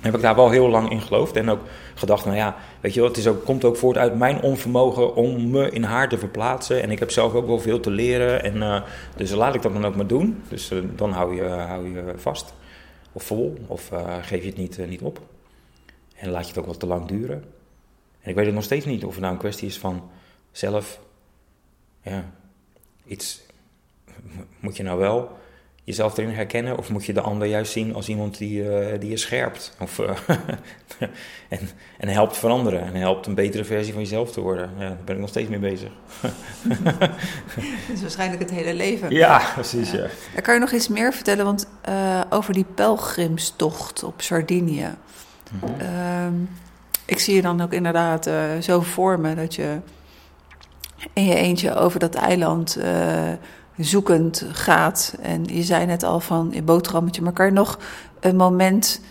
heb 0.01 0.15
ik 0.15 0.21
daar 0.21 0.35
wel 0.35 0.49
heel 0.49 0.69
lang 0.69 0.91
in 0.91 1.01
geloofd. 1.01 1.35
En 1.35 1.49
ook 1.49 1.59
gedacht, 1.95 2.25
nou 2.25 2.37
ja, 2.37 2.55
weet 2.79 2.93
je 2.93 2.99
wel, 2.99 3.09
het 3.09 3.17
is 3.17 3.27
ook, 3.27 3.45
komt 3.45 3.65
ook 3.65 3.77
voort 3.77 3.97
uit 3.97 4.17
mijn 4.17 4.41
onvermogen 4.41 5.15
om 5.15 5.49
me 5.49 5.69
in 5.69 5.83
haar 5.83 6.09
te 6.09 6.17
verplaatsen. 6.17 6.81
En 6.81 6.91
ik 6.91 6.99
heb 6.99 7.11
zelf 7.11 7.33
ook 7.33 7.47
wel 7.47 7.59
veel 7.59 7.79
te 7.79 7.89
leren. 7.89 8.43
En, 8.43 8.55
uh, 8.55 8.81
dus 9.15 9.31
laat 9.31 9.55
ik 9.55 9.61
dat 9.61 9.73
dan 9.73 9.85
ook 9.85 9.95
maar 9.95 10.07
doen. 10.07 10.41
Dus 10.49 10.71
dan 10.95 11.11
hou 11.11 11.35
je, 11.35 11.43
hou 11.43 11.93
je 11.93 12.13
vast. 12.15 12.53
Of 13.11 13.23
vol. 13.23 13.57
Of 13.67 13.91
geef 14.21 14.41
je 14.41 14.47
het 14.47 14.57
niet, 14.57 14.79
niet 14.87 15.01
op. 15.01 15.19
En 16.17 16.29
laat 16.29 16.43
je 16.43 16.47
het 16.47 16.57
ook 16.57 16.65
wat 16.65 16.79
te 16.79 16.85
lang 16.85 17.07
duren. 17.07 17.43
En 18.21 18.29
ik 18.29 18.35
weet 18.35 18.45
het 18.45 18.55
nog 18.55 18.63
steeds 18.63 18.85
niet 18.85 19.05
of 19.05 19.11
het 19.11 19.21
nou 19.21 19.33
een 19.33 19.39
kwestie 19.39 19.67
is 19.67 19.77
van 19.77 20.09
zelf, 20.51 20.99
ja, 22.01 22.31
iets, 23.05 23.41
moet 24.59 24.77
je 24.77 24.83
nou 24.83 24.99
wel 24.99 25.37
jezelf 25.87 26.17
erin 26.17 26.33
herkennen? 26.33 26.77
Of 26.77 26.89
moet 26.89 27.05
je 27.05 27.13
de 27.13 27.21
ander 27.21 27.47
juist 27.47 27.71
zien 27.71 27.95
als 27.95 28.09
iemand 28.09 28.37
die, 28.37 28.63
uh, 28.63 28.99
die 28.99 29.09
je 29.09 29.17
scherpt? 29.17 29.75
Of, 29.79 29.97
uh, 29.97 30.09
en, 31.49 31.69
en 31.97 32.07
helpt 32.07 32.37
veranderen. 32.37 32.81
En 32.81 32.95
helpt 32.95 33.25
een 33.25 33.35
betere 33.35 33.63
versie 33.63 33.93
van 33.93 34.01
jezelf 34.01 34.31
te 34.31 34.41
worden. 34.41 34.71
Ja, 34.77 34.87
daar 34.87 35.03
ben 35.05 35.15
ik 35.15 35.21
nog 35.21 35.29
steeds 35.29 35.49
mee 35.49 35.59
bezig. 35.59 35.91
dat 36.97 37.09
is 37.93 38.01
waarschijnlijk 38.01 38.41
het 38.41 38.51
hele 38.51 38.73
leven. 38.73 39.11
Ja, 39.11 39.51
precies. 39.53 39.91
Ja. 39.91 40.07
ja. 40.35 40.41
Kan 40.41 40.53
je 40.53 40.59
nog 40.59 40.71
iets 40.71 40.87
meer 40.87 41.13
vertellen 41.13 41.45
want, 41.45 41.67
uh, 41.89 42.21
over 42.29 42.53
die 42.53 42.65
pelgrimstocht 42.75 44.03
op 44.03 44.21
Sardinië? 44.21 44.89
Mm 45.51 45.59
-hmm. 45.59 46.49
ik 47.05 47.19
zie 47.19 47.35
je 47.35 47.41
dan 47.41 47.61
ook 47.61 47.73
inderdaad 47.73 48.29
zo 48.61 48.81
voor 48.81 49.19
me 49.19 49.35
dat 49.35 49.55
je 49.55 49.79
in 51.13 51.25
je 51.25 51.35
eentje 51.35 51.75
over 51.75 51.99
dat 51.99 52.15
eiland 52.15 52.77
zoekend 53.77 54.45
gaat. 54.51 55.17
En 55.21 55.43
je 55.45 55.63
zei 55.63 55.85
net 55.85 56.03
al 56.03 56.19
van 56.19 56.49
je 56.51 56.63
boterhammetje, 56.63 57.21
maar 57.21 57.33
kan 57.33 57.45
je 57.45 57.51
nog 57.51 57.79
een 58.19 58.35
moment 58.35 59.01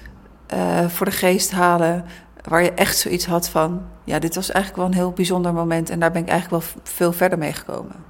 uh, 0.55 0.89
voor 0.89 1.07
de 1.07 1.13
geest 1.13 1.51
halen 1.51 2.05
waar 2.49 2.63
je 2.63 2.73
echt 2.73 2.99
zoiets 2.99 3.27
had 3.27 3.49
van, 3.49 3.83
ja, 4.05 4.19
dit 4.19 4.35
was 4.35 4.51
eigenlijk 4.51 4.83
wel 4.83 4.93
een 4.93 5.03
heel 5.05 5.13
bijzonder 5.13 5.53
moment 5.53 5.91
en 5.91 6.01
daar 6.01 6.13
ben 6.13 6.23
ik 6.23 6.29
eigenlijk 6.29 6.65
wel 6.65 6.73
veel 6.83 7.13
verder 7.13 7.39
mee 7.39 7.53
gekomen. 7.53 8.05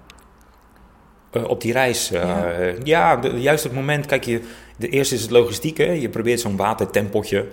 Uh, 1.32 1.48
op 1.48 1.60
die 1.60 1.72
reis, 1.72 2.12
uh, 2.12 2.78
ja, 2.82 3.20
juist 3.20 3.64
het 3.64 3.72
moment, 3.72 4.06
kijk 4.06 4.24
je, 4.24 4.42
de 4.76 4.88
eerste 4.88 5.14
is 5.14 5.22
het 5.22 5.30
logistieke. 5.30 6.00
Je 6.00 6.08
probeert 6.08 6.40
zo'n 6.40 6.56
watertempeltje 6.56 7.46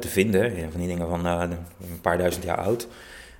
te 0.00 0.08
vinden, 0.08 0.70
van 0.70 0.80
die 0.80 0.88
dingen 0.88 1.08
van 1.08 1.24
een 1.26 2.00
paar 2.00 2.18
duizend 2.18 2.44
jaar 2.44 2.58
oud. 2.58 2.88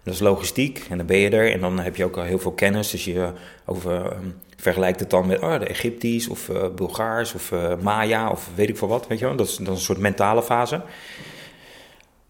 Dat 0.05 0.14
is 0.14 0.20
logistiek 0.20 0.87
en 0.90 0.97
dan 0.97 1.07
ben 1.07 1.16
je 1.16 1.31
er 1.31 1.53
en 1.53 1.61
dan 1.61 1.79
heb 1.79 1.97
je 1.97 2.05
ook 2.05 2.16
al 2.16 2.23
heel 2.23 2.38
veel 2.38 2.53
kennis. 2.53 2.90
Dus 2.90 3.05
je 3.05 3.33
over, 3.64 4.12
um, 4.12 4.35
vergelijkt 4.57 5.01
het 5.01 5.11
dan 5.11 5.27
met 5.27 5.40
oh, 5.40 5.59
de 5.59 5.66
Egyptisch 5.66 6.29
of 6.29 6.49
uh, 6.49 6.68
Bulgaars 6.75 7.35
of 7.35 7.51
uh, 7.51 7.77
Maya 7.77 8.31
of 8.31 8.51
weet 8.55 8.68
ik 8.68 8.77
veel 8.77 8.88
wat. 8.88 9.07
Weet 9.07 9.18
je 9.18 9.25
wel? 9.25 9.37
Dat, 9.37 9.47
is, 9.47 9.57
dat 9.57 9.68
een 9.68 9.77
soort 9.77 9.99
mentale 9.99 10.42
fase. 10.42 10.83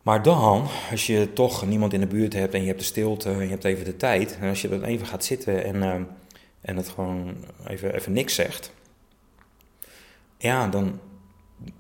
Maar 0.02 0.22
dan, 0.22 0.66
als 0.90 1.06
je 1.06 1.32
toch 1.32 1.66
niemand 1.66 1.92
in 1.92 2.00
de 2.00 2.06
buurt 2.06 2.32
hebt 2.32 2.54
en 2.54 2.60
je 2.60 2.66
hebt 2.66 2.78
de 2.78 2.84
stilte 2.84 3.30
en 3.30 3.42
je 3.42 3.48
hebt 3.48 3.64
even 3.64 3.84
de 3.84 3.96
tijd. 3.96 4.38
En 4.40 4.48
als 4.48 4.62
je 4.62 4.68
dan 4.68 4.84
even 4.84 5.06
gaat 5.06 5.24
zitten 5.24 5.64
en, 5.64 5.76
uh, 5.76 5.94
en 6.60 6.76
het 6.76 6.88
gewoon 6.88 7.34
even, 7.66 7.94
even 7.94 8.12
niks 8.12 8.34
zegt. 8.34 8.72
Ja, 10.44 10.68
dan, 10.68 11.00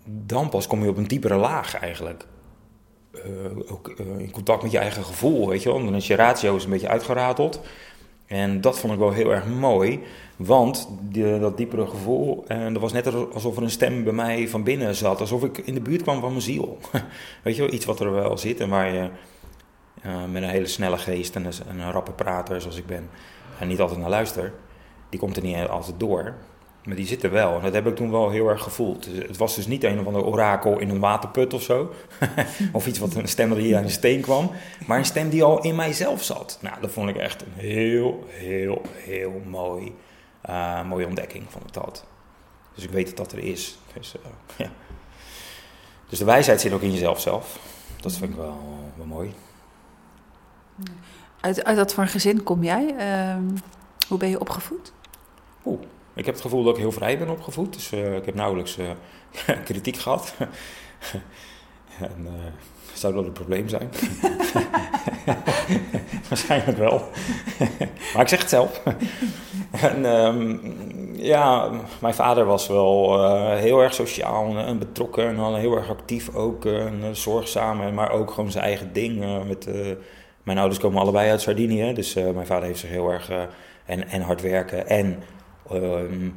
dan 0.04 0.48
pas 0.48 0.66
kom 0.66 0.82
je 0.82 0.88
op 0.88 0.96
een 0.96 1.08
diepere 1.08 1.36
laag 1.36 1.76
eigenlijk. 1.76 2.26
Uh, 3.14 3.72
ook 3.72 3.94
uh, 4.00 4.18
in 4.18 4.30
contact 4.30 4.62
met 4.62 4.70
je 4.70 4.78
eigen 4.78 5.04
gevoel, 5.04 5.48
weet 5.48 5.62
je 5.62 5.68
wel. 5.72 5.84
Dan 5.84 5.94
is 5.94 6.06
je 6.06 6.14
ratio 6.14 6.56
is 6.56 6.64
een 6.64 6.70
beetje 6.70 6.88
uitgerateld. 6.88 7.60
En 8.26 8.60
dat 8.60 8.78
vond 8.78 8.92
ik 8.92 8.98
wel 8.98 9.12
heel 9.12 9.32
erg 9.32 9.46
mooi, 9.46 10.00
want 10.36 10.88
dat 11.40 11.56
diepere 11.56 11.86
gevoel, 11.86 12.44
en 12.46 12.72
dat 12.72 12.82
was 12.82 12.92
net 12.92 13.32
alsof 13.34 13.56
er 13.56 13.62
een 13.62 13.70
stem 13.70 14.04
bij 14.04 14.12
mij 14.12 14.48
van 14.48 14.62
binnen 14.62 14.94
zat, 14.94 15.20
alsof 15.20 15.44
ik 15.44 15.58
in 15.58 15.74
de 15.74 15.80
buurt 15.80 16.02
kwam 16.02 16.20
van 16.20 16.30
mijn 16.30 16.42
ziel. 16.42 16.78
weet 17.42 17.56
je 17.56 17.62
wel, 17.62 17.72
iets 17.72 17.84
wat 17.84 18.00
er 18.00 18.12
wel 18.12 18.38
zit 18.38 18.60
en 18.60 18.68
waar 18.68 18.92
je 18.92 19.08
met 20.30 20.42
een 20.42 20.48
hele 20.48 20.66
snelle 20.66 20.98
geest 20.98 21.36
en 21.36 21.44
een, 21.44 21.52
een 21.68 21.92
rappe 21.92 22.12
prater 22.12 22.60
zoals 22.60 22.76
ik 22.76 22.86
ben, 22.86 23.08
en 23.58 23.68
niet 23.68 23.80
altijd 23.80 24.00
naar 24.00 24.08
luister, 24.08 24.52
die 25.08 25.20
komt 25.20 25.36
er 25.36 25.42
niet 25.42 25.68
altijd 25.68 26.00
door. 26.00 26.34
Maar 26.84 26.96
die 26.96 27.06
zitten 27.06 27.30
wel. 27.30 27.56
En 27.56 27.62
dat 27.62 27.72
heb 27.72 27.86
ik 27.86 27.96
toen 27.96 28.10
wel 28.10 28.30
heel 28.30 28.48
erg 28.48 28.62
gevoeld. 28.62 29.04
Dus 29.04 29.26
het 29.26 29.36
was 29.36 29.54
dus 29.54 29.66
niet 29.66 29.84
een 29.84 30.00
of 30.00 30.06
ander 30.06 30.24
orakel 30.24 30.78
in 30.78 30.90
een 30.90 31.00
waterput 31.00 31.54
of 31.54 31.62
zo. 31.62 31.92
of 32.72 32.86
iets 32.86 32.98
wat 32.98 33.14
een 33.14 33.28
stem 33.28 33.54
die 33.54 33.76
uit 33.76 33.84
een 33.84 33.90
steen 33.90 34.20
kwam. 34.20 34.50
Maar 34.86 34.98
een 34.98 35.04
stem 35.04 35.28
die 35.28 35.42
al 35.42 35.62
in 35.62 35.76
mijzelf 35.76 36.22
zat. 36.22 36.58
Nou, 36.60 36.80
dat 36.80 36.90
vond 36.90 37.08
ik 37.08 37.16
echt 37.16 37.42
een 37.42 37.52
heel, 37.56 38.24
heel, 38.28 38.82
heel 38.92 39.42
mooi, 39.46 39.94
uh, 40.48 40.84
mooie 40.84 41.06
ontdekking 41.06 41.44
van 41.48 41.62
het 41.64 41.74
dat. 41.74 42.04
Dus 42.74 42.84
ik 42.84 42.90
weet 42.90 43.06
dat 43.06 43.16
dat 43.16 43.32
er 43.32 43.38
is. 43.38 43.78
Dus, 43.94 44.14
uh, 44.16 44.22
ja. 44.56 44.70
dus 46.08 46.18
de 46.18 46.24
wijsheid 46.24 46.60
zit 46.60 46.72
ook 46.72 46.82
in 46.82 46.92
jezelf 46.92 47.20
zelf. 47.20 47.58
Dat 48.00 48.16
vind 48.16 48.30
ik 48.30 48.36
wel, 48.36 48.78
wel 48.96 49.06
mooi. 49.06 49.34
Uit, 51.40 51.64
uit 51.64 51.76
wat 51.76 51.94
voor 51.94 52.02
een 52.02 52.08
gezin 52.08 52.42
kom 52.42 52.64
jij? 52.64 52.94
Uh, 52.98 53.36
hoe 54.08 54.18
ben 54.18 54.28
je 54.28 54.40
opgevoed? 54.40 54.92
Oeh. 55.64 55.80
Ik 56.14 56.24
heb 56.24 56.34
het 56.34 56.42
gevoel 56.42 56.64
dat 56.64 56.74
ik 56.74 56.80
heel 56.80 56.92
vrij 56.92 57.18
ben 57.18 57.28
opgevoed, 57.28 57.72
dus 57.72 57.92
uh, 57.92 58.16
ik 58.16 58.24
heb 58.24 58.34
nauwelijks 58.34 58.78
uh, 58.78 58.90
kritiek 59.64 59.96
gehad. 59.96 60.34
en 61.98 62.16
uh, 62.20 62.30
zou 62.92 63.14
dat 63.14 63.24
een 63.24 63.32
probleem 63.32 63.68
zijn? 63.68 63.90
Waarschijnlijk 66.28 66.78
wel. 66.78 67.08
maar 68.14 68.22
ik 68.22 68.28
zeg 68.28 68.38
het 68.38 68.48
zelf. 68.48 68.82
en 69.70 70.04
um, 70.04 70.60
ja, 71.16 71.70
mijn 72.00 72.14
vader 72.14 72.44
was 72.44 72.66
wel 72.66 73.24
heel 73.56 73.80
erg 73.80 73.94
sociaal 73.94 74.58
en 74.58 74.78
betrokken 74.78 75.28
en 75.28 75.54
heel 75.54 75.76
erg 75.76 75.90
actief 75.90 76.34
ook. 76.34 76.64
En 76.64 77.16
zorgzaam, 77.16 77.94
maar 77.94 78.10
ook 78.10 78.30
gewoon 78.30 78.50
zijn 78.50 78.64
eigen 78.64 78.92
ding. 78.92 79.24
mijn 80.42 80.58
ouders 80.58 80.80
komen 80.80 81.00
allebei 81.00 81.30
uit 81.30 81.40
Sardinië, 81.40 81.92
dus 81.92 82.14
mijn 82.14 82.46
vader 82.46 82.64
heeft 82.64 82.80
zich 82.80 82.90
heel 82.90 83.10
erg... 83.10 83.30
en, 83.84 84.08
en 84.08 84.22
hard 84.22 84.40
werken 84.40 84.88
en 84.88 85.22
Mm, 85.70 86.32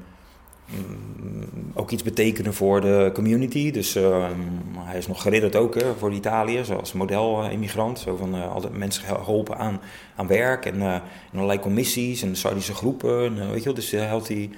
ook 1.74 1.92
iets 1.92 2.04
betekenen 2.04 2.54
voor 2.54 2.82
de 2.82 3.12
community. 3.14 3.72
Dus 3.72 3.96
ehm, 3.96 4.40
hij 4.78 4.98
is 4.98 5.08
nog 5.08 5.22
geridderd 5.22 5.56
ook 5.56 5.76
hè, 5.76 5.96
voor 5.96 6.14
Italië, 6.14 6.66
zoals 6.66 6.94
model-immigrant. 6.94 8.00
Zo 8.00 8.16
van 8.16 8.36
uh, 8.36 8.52
altijd 8.54 8.78
mensen 8.78 9.04
geholpen 9.04 9.58
aan, 9.58 9.82
aan 10.16 10.28
werk 10.28 10.66
en 10.66 10.82
in 10.82 11.02
allerlei 11.34 11.60
commissies 11.60 12.22
en 12.22 12.36
Saudische 12.36 12.74
groepen. 12.74 13.50
weet 13.50 13.58
je 13.58 13.64
wel, 13.64 13.74
dus 13.74 13.92
hij 13.92 14.08
had 14.08 14.28
die, 14.28 14.50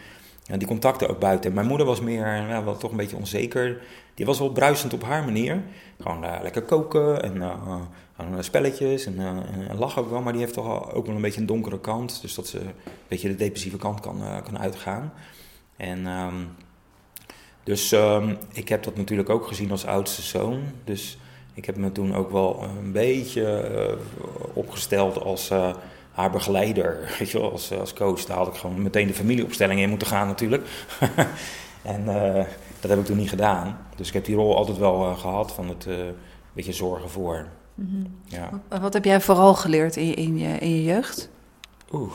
die 0.57 0.67
contacten 0.67 1.09
ook 1.09 1.19
buiten. 1.19 1.53
Mijn 1.53 1.67
moeder 1.67 1.85
was 1.85 2.01
meer, 2.01 2.25
ja, 2.27 2.63
wel 2.63 2.77
toch 2.77 2.91
een 2.91 2.97
beetje 2.97 3.17
onzeker. 3.17 3.81
Die 4.13 4.25
was 4.25 4.39
wel 4.39 4.51
bruisend 4.51 4.93
op 4.93 5.03
haar 5.03 5.23
manier. 5.23 5.61
Gewoon 5.99 6.25
lekker 6.41 6.61
koken 6.61 7.23
en 7.23 7.41
spelletjes 8.39 9.05
en, 9.05 9.19
en, 9.69 9.77
lachen 9.77 10.01
ook 10.01 10.09
wel. 10.09 10.21
Maar 10.21 10.33
die 10.33 10.41
heeft 10.41 10.53
toch 10.53 10.93
ook 10.93 11.05
wel 11.05 11.15
een 11.15 11.21
beetje 11.21 11.39
een 11.39 11.45
donkere 11.45 11.79
kant. 11.79 12.21
Dus 12.21 12.35
dat 12.35 12.47
ze 12.47 12.59
een 12.59 12.71
beetje 13.07 13.27
de 13.27 13.35
depressieve 13.35 13.77
kant 13.77 13.99
kan, 13.99 14.21
kan 14.43 14.59
uitgaan. 14.59 15.13
En 15.77 16.07
um, 16.07 16.47
dus 17.63 17.91
um, 17.91 18.37
ik 18.53 18.69
heb 18.69 18.83
dat 18.83 18.95
natuurlijk 18.95 19.29
ook 19.29 19.47
gezien 19.47 19.71
als 19.71 19.85
oudste 19.85 20.21
zoon. 20.21 20.61
Dus 20.83 21.17
ik 21.53 21.65
heb 21.65 21.75
me 21.75 21.91
toen 21.91 22.15
ook 22.15 22.31
wel 22.31 22.63
een 22.63 22.91
beetje 22.91 23.97
opgesteld 24.53 25.21
als 25.21 25.49
haar 26.11 26.31
begeleider, 26.31 26.99
weet 27.19 27.31
je 27.31 27.39
wel, 27.39 27.51
als, 27.51 27.71
als 27.71 27.93
coach. 27.93 28.25
Daar 28.25 28.37
had 28.37 28.47
ik 28.47 28.53
gewoon 28.53 28.81
meteen 28.81 29.07
de 29.07 29.13
familieopstelling 29.13 29.79
in 29.79 29.89
moeten 29.89 30.07
gaan 30.07 30.27
natuurlijk. 30.27 30.67
en 31.81 32.05
dat 32.79 32.89
heb 32.89 32.99
ik 32.99 33.05
toen 33.05 33.17
niet 33.17 33.29
gedaan. 33.29 33.87
Dus 33.95 34.07
ik 34.07 34.13
heb 34.13 34.25
die 34.25 34.35
rol 34.35 34.55
altijd 34.55 34.77
wel 34.77 35.15
gehad 35.15 35.51
van 35.51 35.69
het 35.69 35.87
beetje 36.53 36.73
zorgen 36.73 37.09
voor. 37.09 37.47
Mm 37.79 37.87
-hmm. 37.91 38.15
ja. 38.25 38.79
Wat 38.79 38.93
heb 38.93 39.05
jij 39.05 39.21
vooral 39.21 39.53
geleerd 39.53 39.95
in 39.95 40.05
je, 40.05 40.13
in 40.13 40.37
je, 40.37 40.57
in 40.57 40.75
je 40.75 40.83
jeugd? 40.83 41.29
Oeh. 41.91 42.11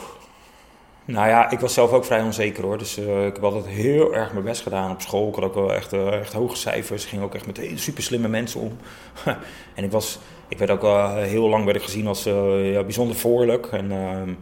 Nou 1.07 1.29
ja, 1.29 1.51
ik 1.51 1.61
was 1.61 1.75
zelf 1.75 1.93
ook 1.93 2.05
vrij 2.05 2.23
onzeker 2.23 2.63
hoor. 2.65 2.79
Dus 2.79 2.99
uh, 2.99 3.27
ik 3.27 3.35
heb 3.35 3.45
altijd 3.45 3.67
heel 3.67 4.15
erg 4.15 4.33
mijn 4.33 4.45
best 4.45 4.63
gedaan 4.63 4.91
op 4.91 5.01
school. 5.01 5.29
Ik 5.29 5.35
had 5.35 5.45
ook 5.45 5.55
wel 5.55 5.73
echt, 5.73 5.93
uh, 5.93 6.21
echt 6.21 6.33
hoge 6.33 6.57
cijfers. 6.57 7.03
Ik 7.03 7.09
ging 7.09 7.23
ook 7.23 7.35
echt 7.35 7.47
met 7.47 7.57
hele 7.57 7.79
super 7.79 8.03
slimme 8.03 8.29
mensen 8.29 8.61
om. 8.61 8.77
en 9.75 9.85
ik, 9.85 9.91
was, 9.91 10.19
ik 10.49 10.59
werd 10.59 10.71
ook 10.71 10.83
uh, 10.83 11.17
heel 11.17 11.49
lang 11.49 11.65
werd 11.65 11.77
ik 11.77 11.83
gezien 11.83 12.07
als 12.07 12.25
ja, 12.25 12.83
bijzonder 12.83 13.17
voorlijk. 13.17 13.67
En, 13.67 13.93
ehm, 13.93 14.33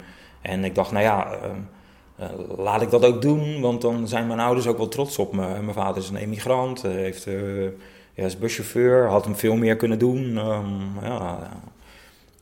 en 0.43 0.65
ik 0.65 0.75
dacht, 0.75 0.91
nou 0.91 1.05
ja, 1.05 1.33
ehm, 1.33 2.61
laat 2.63 2.83
ik 2.83 2.91
dat 2.91 3.05
ook 3.05 3.23
doen. 3.23 3.61
Want 3.61 3.81
dan 3.81 4.09
zijn 4.09 4.27
mijn 4.27 4.41
ouders 4.41 4.67
ook 4.67 4.77
wel 4.77 4.89
trots 4.89 5.19
op 5.19 5.33
me. 5.33 5.47
Mijn 5.47 5.73
vader 5.73 6.03
is 6.03 6.09
een 6.09 6.17
emigrant, 6.17 6.83
heeft, 6.83 7.27
ja, 8.15 8.25
is 8.25 8.39
buschauffeur, 8.39 9.09
had 9.09 9.25
hem 9.25 9.37
veel 9.37 9.57
meer 9.57 9.77
kunnen 9.77 9.99
doen. 9.99 10.37
Um, 10.37 10.99
ja, 11.03 11.51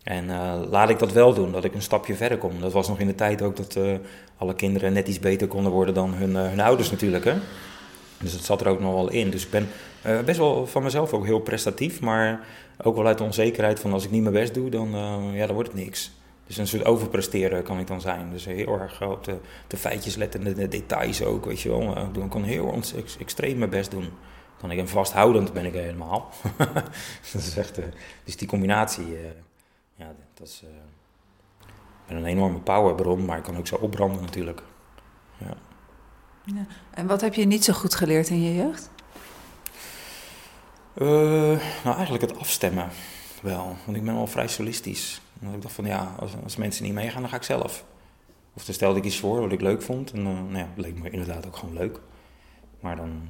en 0.02 0.24
uh, 0.24 0.60
laat 0.70 0.90
ik 0.90 0.98
dat 0.98 1.12
wel 1.12 1.34
doen, 1.34 1.52
dat 1.52 1.64
ik 1.64 1.74
een 1.74 1.82
stapje 1.82 2.14
verder 2.14 2.38
kom. 2.38 2.60
Dat 2.60 2.72
was 2.72 2.88
nog 2.88 2.98
in 2.98 3.06
de 3.06 3.14
tijd 3.14 3.42
ook 3.42 3.56
dat 3.56 3.76
uh, 3.76 3.92
alle 4.36 4.54
kinderen 4.54 4.92
net 4.92 5.08
iets 5.08 5.18
beter 5.18 5.46
konden 5.46 5.72
worden 5.72 5.94
dan 5.94 6.14
hun, 6.14 6.30
uh, 6.30 6.48
hun 6.48 6.60
ouders 6.60 6.90
natuurlijk. 6.90 7.24
Hè? 7.24 7.34
Dus 8.18 8.32
dat 8.32 8.44
zat 8.44 8.60
er 8.60 8.68
ook 8.68 8.80
nog 8.80 8.94
wel 8.94 9.10
in. 9.10 9.30
Dus 9.30 9.44
ik 9.44 9.50
ben 9.50 9.68
best 10.24 10.38
wel 10.38 10.66
van 10.66 10.82
mezelf 10.82 11.12
ook 11.12 11.24
heel 11.24 11.40
prestatief, 11.40 12.00
maar 12.00 12.46
ook 12.82 12.96
wel 12.96 13.06
uit 13.06 13.18
de 13.18 13.24
onzekerheid 13.24 13.80
van 13.80 13.92
als 13.92 14.04
ik 14.04 14.10
niet 14.10 14.22
mijn 14.22 14.34
best 14.34 14.54
doe, 14.54 14.70
dan, 14.70 14.90
ja, 15.32 15.46
dan 15.46 15.54
wordt 15.54 15.72
het 15.72 15.80
niks. 15.80 16.10
Dus 16.46 16.56
een 16.56 16.66
soort 16.66 16.84
overpresteren 16.84 17.62
kan 17.62 17.78
ik 17.78 17.86
dan 17.86 18.00
zijn. 18.00 18.30
Dus 18.32 18.44
heel 18.44 18.80
erg 18.80 19.02
op 19.02 19.24
de, 19.24 19.36
de 19.66 19.76
feitjes 19.76 20.16
letten, 20.16 20.44
de, 20.44 20.52
de 20.52 20.68
details 20.68 21.24
ook, 21.24 21.44
weet 21.44 21.60
je 21.60 21.68
wel. 21.68 21.96
Ik 22.22 22.30
kan 22.30 22.42
heel 22.42 22.80
extreem 23.18 23.58
mijn 23.58 23.70
best 23.70 23.90
doen. 23.90 24.08
Dan 24.60 24.70
ik 24.70 24.78
en 24.78 24.88
vasthoudend 24.88 25.52
ben 25.52 25.64
ik 25.64 25.72
helemaal. 25.72 26.30
dat 27.32 27.42
is 27.42 27.56
echt, 27.56 27.80
dus 28.24 28.36
die 28.36 28.48
combinatie 28.48 29.16
ja, 30.00 30.14
dat 30.34 30.46
is 30.46 30.62
uh, 30.64 32.16
een 32.16 32.24
enorme 32.24 32.58
powerbron, 32.58 33.24
maar 33.24 33.38
ik 33.38 33.42
kan 33.42 33.56
ook 33.56 33.66
zo 33.66 33.76
opbranden 33.76 34.20
natuurlijk. 34.20 34.62
Ja. 35.38 35.54
ja. 36.44 36.66
En 36.90 37.06
wat 37.06 37.20
heb 37.20 37.34
je 37.34 37.44
niet 37.44 37.64
zo 37.64 37.72
goed 37.72 37.94
geleerd 37.94 38.28
in 38.28 38.42
je 38.42 38.54
jeugd? 38.54 38.90
Uh, 40.94 41.08
nou, 41.84 41.96
eigenlijk 41.96 42.22
het 42.22 42.38
afstemmen 42.38 42.88
wel. 43.42 43.76
Want 43.84 43.96
ik 43.96 44.04
ben 44.04 44.14
wel 44.14 44.26
vrij 44.26 44.48
solistisch. 44.48 45.20
En 45.40 45.54
ik 45.54 45.62
dacht 45.62 45.74
van 45.74 45.84
ja, 45.84 46.14
als, 46.18 46.32
als, 46.44 46.56
mensen 46.56 46.84
niet 46.84 46.92
meegaan, 46.92 47.20
dan 47.20 47.30
ga 47.30 47.36
ik 47.36 47.42
zelf. 47.42 47.84
Of 48.54 48.64
dan 48.64 48.74
stelde 48.74 48.98
ik 48.98 49.04
iets 49.04 49.18
voor 49.18 49.40
wat 49.40 49.52
ik 49.52 49.60
leuk 49.60 49.82
vond. 49.82 50.12
En 50.12 50.18
uh, 50.18 50.24
nou 50.24 50.56
ja, 50.56 50.68
leek 50.76 50.98
me 50.98 51.10
inderdaad 51.10 51.46
ook 51.46 51.56
gewoon 51.56 51.74
leuk. 51.74 52.00
Maar 52.80 52.96
dan. 52.96 53.28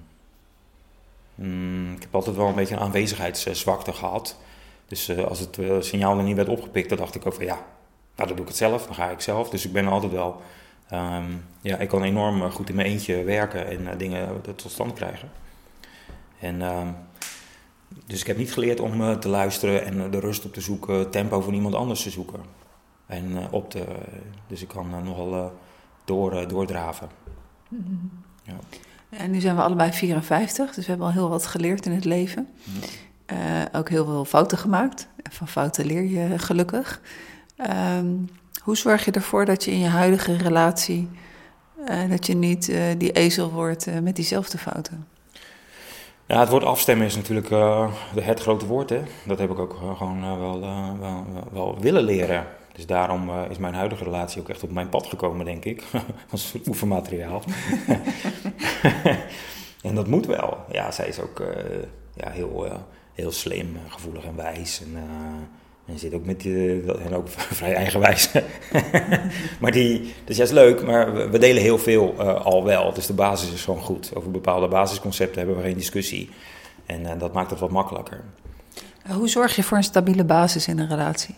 Mm, 1.41 1.93
ik 1.95 2.03
heb 2.03 2.15
altijd 2.15 2.37
wel 2.37 2.49
een 2.49 2.55
beetje 2.55 2.75
een 2.75 2.81
aanwezigheidszwakte 2.81 3.93
gehad. 3.93 4.37
Dus 4.87 5.09
uh, 5.09 5.25
als 5.25 5.39
het 5.39 5.57
uh, 5.57 5.81
signaal 5.81 6.19
er 6.19 6.25
niet 6.25 6.37
werd 6.37 6.49
opgepikt, 6.49 6.89
dan 6.89 6.99
dacht 6.99 7.15
ik 7.15 7.27
ook 7.27 7.35
van 7.35 7.45
ja, 7.45 7.55
nou 7.55 8.29
dan 8.29 8.37
doe 8.37 8.41
ik 8.41 8.49
het 8.49 8.57
zelf, 8.57 8.87
dan 8.87 8.95
ga 8.95 9.11
ik 9.11 9.21
zelf. 9.21 9.51
Dus 9.51 9.67
ik 9.67 9.73
ben 9.73 9.87
altijd 9.87 10.13
wel, 10.13 10.43
um, 10.93 11.45
ja, 11.61 11.77
ik 11.77 11.89
kan 11.89 12.03
enorm 12.03 12.43
eh, 12.43 12.51
goed 12.51 12.69
in 12.69 12.75
mijn 12.75 12.87
eentje 12.87 13.25
werken 13.25 13.67
en 13.67 13.81
uh, 13.81 13.91
dingen 13.99 14.41
tot 14.41 14.71
stand 14.71 14.93
krijgen. 14.93 15.31
En 16.39 16.63
um, 16.63 16.97
dus 18.07 18.21
ik 18.21 18.27
heb 18.27 18.37
niet 18.37 18.53
geleerd 18.53 18.81
om 18.81 19.21
te 19.21 19.29
luisteren 19.29 19.85
en 19.85 20.11
de 20.11 20.21
rust 20.21 20.45
op 20.45 20.53
te 20.53 20.61
zoeken, 20.61 21.11
tempo 21.11 21.41
van 21.41 21.55
iemand 21.55 21.75
anders 21.75 22.03
te 22.03 22.11
zoeken. 22.11 22.41
En 23.07 23.51
op 23.51 23.71
te, 23.71 23.85
dus 24.47 24.63
ik 24.63 24.69
kan 24.69 25.05
nogal 25.05 25.53
door, 26.05 26.47
doordraven. 26.49 27.09
Mm 27.69 27.85
-hmm. 27.85 28.11
ja. 28.43 28.55
En 29.11 29.31
nu 29.31 29.41
zijn 29.41 29.57
we 29.57 29.63
allebei 29.63 29.93
54, 29.93 30.75
dus 30.75 30.85
we 30.85 30.91
hebben 30.91 31.07
al 31.07 31.13
heel 31.13 31.29
wat 31.29 31.47
geleerd 31.47 31.87
in 31.87 31.93
het 31.93 32.05
leven. 32.05 32.49
Mm 32.65 32.75
-hmm. 32.75 32.83
Uh, 33.33 33.39
ook 33.73 33.89
heel 33.89 34.05
veel 34.05 34.25
fouten 34.25 34.59
gemaakt. 34.59 35.09
Van 35.31 35.49
fouten 35.49 35.87
leer 35.87 36.03
je 36.03 36.39
gelukkig. 36.39 37.01
Um, 37.97 38.29
hoe 38.63 38.77
zorg 38.77 39.05
je 39.05 39.11
ervoor 39.11 39.45
dat 39.45 39.65
je 39.65 39.71
in 39.71 39.79
je 39.79 39.89
huidige 39.89 40.37
relatie... 40.37 41.09
Uh, 41.89 42.11
dat 42.11 42.27
je 42.27 42.35
niet 42.35 42.69
uh, 42.69 42.83
die 42.99 43.13
ezel 43.13 43.51
wordt 43.51 44.03
met 44.03 44.17
diezelfde 44.17 44.59
fouten? 44.59 45.07
Ja, 46.27 46.41
het 46.41 46.49
woord 46.49 46.65
afstemmen 46.65 47.07
is 47.07 47.17
natuurlijk 47.17 47.49
het 48.15 48.41
grote 48.41 48.67
woord. 48.67 48.91
Hè? 48.91 49.03
Dat 49.27 49.39
heb 49.39 49.51
ik 49.51 49.59
ook 49.59 49.77
gewoon 49.97 50.39
wel, 50.39 50.61
wel, 50.61 51.25
wel, 51.53 51.77
willen 51.81 52.03
leren. 52.03 52.47
Dus 52.81 52.89
daarom 52.89 53.31
is 53.51 53.59
mijn 53.59 53.75
huidige 53.75 54.05
relatie 54.05 54.41
ook 54.41 54.49
echt 54.49 54.63
op 54.63 54.71
mijn 54.71 54.89
pad 54.89 55.07
gekomen, 55.07 55.45
denk 55.45 55.65
ik. 55.65 55.83
Als 56.31 56.55
oefenmateriaal. 56.67 57.43
en 59.83 59.95
dat 59.95 60.07
moet 60.07 60.27
wel. 60.27 60.59
Ja, 60.73 60.91
zij 60.91 61.09
is 61.09 61.21
ook 61.21 61.43
ja, 62.15 62.31
heel 62.31 62.69
heel 63.13 63.33
slim, 63.33 63.77
gevoelig 63.89 64.25
en 64.25 64.37
wijs. 64.37 64.83
En, 64.83 64.99
en 65.87 65.99
zit 65.99 66.15
ook 66.15 66.25
met 66.25 66.45
en 67.05 67.15
ook 67.15 67.29
vrij 67.61 67.75
eigenwijs. 67.75 68.31
maar 69.61 69.73
die, 69.73 70.01
dat 70.01 70.31
is 70.31 70.37
juist 70.37 70.53
leuk, 70.53 70.87
maar 70.87 71.31
we, 71.31 71.39
delen 71.39 71.63
heel 71.63 71.79
veel 71.79 72.23
al 72.23 72.65
wel. 72.65 72.93
Dus 72.93 73.07
de 73.07 73.15
basis 73.15 73.53
is 73.53 73.65
gewoon 73.65 73.83
goed. 73.83 74.11
Over 74.15 74.31
bepaalde 74.31 74.69
basisconcepten 74.69 75.39
hebben 75.39 75.57
we 75.57 75.63
geen 75.63 75.77
discussie. 75.77 76.31
En 76.87 77.19
dat 77.19 77.33
maakt 77.33 77.51
het 77.51 77.61
wat 77.61 77.71
makkelijker. 77.71 78.21
Hoe 79.09 79.29
zorg 79.29 79.57
je 79.57 79.63
voor 79.63 79.77
een 79.77 79.83
stabiele 79.83 80.25
basis 80.25 80.69
in 80.69 80.79
een 80.79 80.89
relatie? 80.89 81.35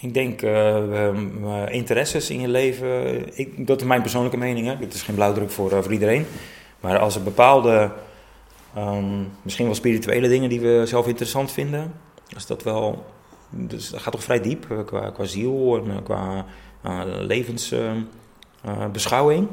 Ik 0.00 0.14
denk 0.14 0.42
uh, 0.42 1.66
interesses 1.68 2.30
in 2.30 2.40
je 2.40 2.48
leven. 2.48 3.22
Ik, 3.38 3.66
dat 3.66 3.80
is 3.80 3.86
mijn 3.86 4.00
persoonlijke 4.00 4.36
mening. 4.36 4.80
Het 4.80 4.94
is 4.94 5.02
geen 5.02 5.14
blauwdruk 5.14 5.50
voor, 5.50 5.70
voor 5.70 5.92
iedereen. 5.92 6.26
Maar 6.80 6.98
als 6.98 7.14
er 7.14 7.22
bepaalde, 7.22 7.92
um, 8.76 9.30
misschien 9.42 9.66
wel 9.66 9.74
spirituele 9.74 10.28
dingen 10.28 10.48
die 10.48 10.60
we 10.60 10.82
zelf 10.86 11.06
interessant 11.06 11.52
vinden, 11.52 11.92
is 12.36 12.46
dat 12.46 12.62
wel, 12.62 13.06
dus 13.50 13.90
dat 13.90 14.00
gaat 14.00 14.12
toch 14.12 14.22
vrij 14.22 14.40
diep 14.40 14.70
eh, 14.70 14.78
qua, 14.84 15.10
qua 15.10 15.24
ziel 15.24 15.82
en 15.84 15.90
eh, 15.90 15.96
qua 16.04 16.44
levensbeschouwing. 17.20 19.48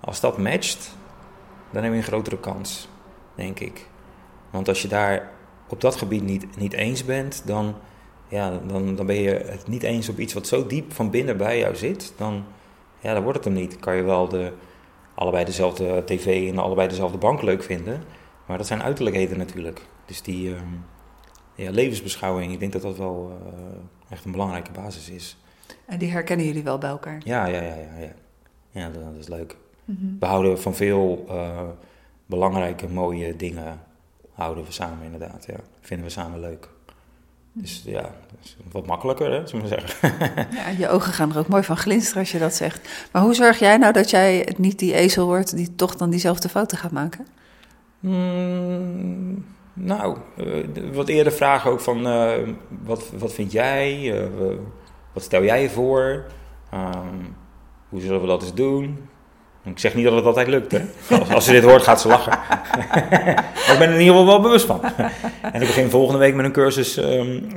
als 0.00 0.20
dat 0.20 0.38
matcht, 0.38 0.96
dan 1.70 1.82
heb 1.82 1.92
je 1.92 1.98
een 1.98 2.04
grotere 2.04 2.38
kans, 2.38 2.88
denk 3.34 3.60
ik. 3.60 3.86
Want 4.50 4.68
als 4.68 4.82
je 4.82 4.88
daar 4.88 5.30
op 5.72 5.80
dat 5.80 5.96
gebied 5.96 6.22
niet, 6.22 6.56
niet 6.56 6.72
eens 6.72 7.04
bent, 7.04 7.42
dan, 7.46 7.74
ja, 8.28 8.60
dan, 8.66 8.96
dan 8.96 9.06
ben 9.06 9.16
je 9.16 9.30
het 9.30 9.68
niet 9.68 9.82
eens 9.82 10.08
op 10.08 10.18
iets 10.18 10.34
wat 10.34 10.46
zo 10.46 10.66
diep 10.66 10.92
van 10.92 11.10
binnen 11.10 11.36
bij 11.36 11.58
jou 11.58 11.76
zit. 11.76 12.12
Dan, 12.16 12.44
ja, 12.98 13.14
dan 13.14 13.22
wordt 13.22 13.38
het 13.38 13.46
hem 13.46 13.54
niet. 13.54 13.78
Kan 13.78 13.96
je 13.96 14.02
wel 14.02 14.28
de, 14.28 14.52
allebei 15.14 15.44
dezelfde 15.44 16.04
tv 16.04 16.50
en 16.50 16.58
allebei 16.58 16.88
dezelfde 16.88 17.18
bank 17.18 17.42
leuk 17.42 17.62
vinden. 17.62 18.02
Maar 18.46 18.58
dat 18.58 18.66
zijn 18.66 18.82
uiterlijkheden 18.82 19.38
natuurlijk. 19.38 19.80
Dus 20.04 20.22
die 20.22 20.48
uh, 20.48 20.56
ja, 21.54 21.70
levensbeschouwing, 21.70 22.52
ik 22.52 22.60
denk 22.60 22.72
dat 22.72 22.82
dat 22.82 22.96
wel 22.96 23.40
uh, 23.42 23.62
echt 24.08 24.24
een 24.24 24.32
belangrijke 24.32 24.72
basis 24.72 25.10
is. 25.10 25.36
En 25.86 25.98
die 25.98 26.10
herkennen 26.10 26.46
jullie 26.46 26.62
wel 26.62 26.78
bij 26.78 26.90
elkaar? 26.90 27.20
Ja, 27.24 27.46
ja, 27.46 27.62
ja. 27.62 27.74
Ja, 27.74 27.98
ja. 27.98 28.12
ja 28.70 28.90
dat, 28.90 29.04
dat 29.04 29.14
is 29.18 29.28
leuk. 29.28 29.56
Mm 29.84 29.96
-hmm. 30.00 30.16
We 30.20 30.26
houden 30.26 30.60
van 30.60 30.74
veel 30.74 31.24
uh, 31.28 31.60
belangrijke, 32.26 32.88
mooie 32.88 33.36
dingen 33.36 33.80
houden 34.40 34.64
we 34.64 34.72
samen 34.72 35.04
inderdaad. 35.04 35.44
Ja. 35.46 35.56
Vinden 35.80 36.06
we 36.06 36.12
samen 36.12 36.40
leuk. 36.40 36.68
Dus 37.52 37.82
ja, 37.84 38.10
is 38.42 38.56
wat 38.72 38.86
makkelijker, 38.86 39.32
hè, 39.32 39.46
zullen 39.46 39.68
we 39.68 39.68
zeggen. 39.68 40.10
Ja, 40.56 40.68
je 40.68 40.88
ogen 40.88 41.12
gaan 41.12 41.30
er 41.32 41.38
ook 41.38 41.48
mooi 41.48 41.62
van 41.62 41.76
glinsteren 41.76 42.20
als 42.20 42.32
je 42.32 42.38
dat 42.38 42.54
zegt. 42.54 43.08
Maar 43.12 43.22
hoe 43.22 43.34
zorg 43.34 43.58
jij 43.58 43.76
nou 43.76 43.92
dat 43.92 44.10
jij 44.10 44.48
niet 44.56 44.78
die 44.78 44.94
ezel 44.94 45.26
wordt 45.26 45.56
die 45.56 45.74
toch 45.74 45.96
dan 45.96 46.10
diezelfde 46.10 46.48
fouten 46.48 46.78
gaat 46.78 46.90
maken? 46.90 47.26
Mm, 48.00 49.44
nou, 49.72 50.16
uh, 50.36 50.64
wat 50.92 51.08
eerder 51.08 51.32
vragen 51.32 51.70
ook 51.70 51.80
van 51.80 52.06
uh, 52.06 52.32
wat, 52.68 53.10
wat 53.18 53.32
vind 53.32 53.52
jij? 53.52 54.00
Uh, 54.02 54.56
wat 55.12 55.22
stel 55.22 55.44
jij 55.44 55.62
je 55.62 55.70
voor? 55.70 56.24
Um, 56.74 57.36
hoe 57.88 58.00
zullen 58.00 58.20
we 58.20 58.26
dat 58.26 58.42
eens 58.42 58.54
doen? 58.54 59.08
Ik 59.70 59.78
zeg 59.78 59.94
niet 59.94 60.04
dat 60.04 60.14
het 60.14 60.24
altijd 60.24 60.46
lukt, 60.46 60.72
hè. 60.72 60.80
Als, 61.34 61.44
ze 61.44 61.52
dit 61.52 61.64
hoort, 61.64 61.82
gaat 61.82 62.00
ze 62.00 62.08
lachen. 62.08 62.32
maar 63.66 63.72
ik 63.72 63.78
ben 63.78 63.88
er 63.88 63.94
in 63.94 64.00
ieder 64.00 64.14
geval 64.14 64.26
wel 64.26 64.40
bewust 64.40 64.66
van. 64.66 64.80
en 65.52 65.60
ik 65.60 65.66
begin 65.66 65.90
volgende 65.90 66.18
week 66.18 66.34
met 66.34 66.44
een 66.44 66.52
cursus 66.52 66.96
um, 66.96 67.52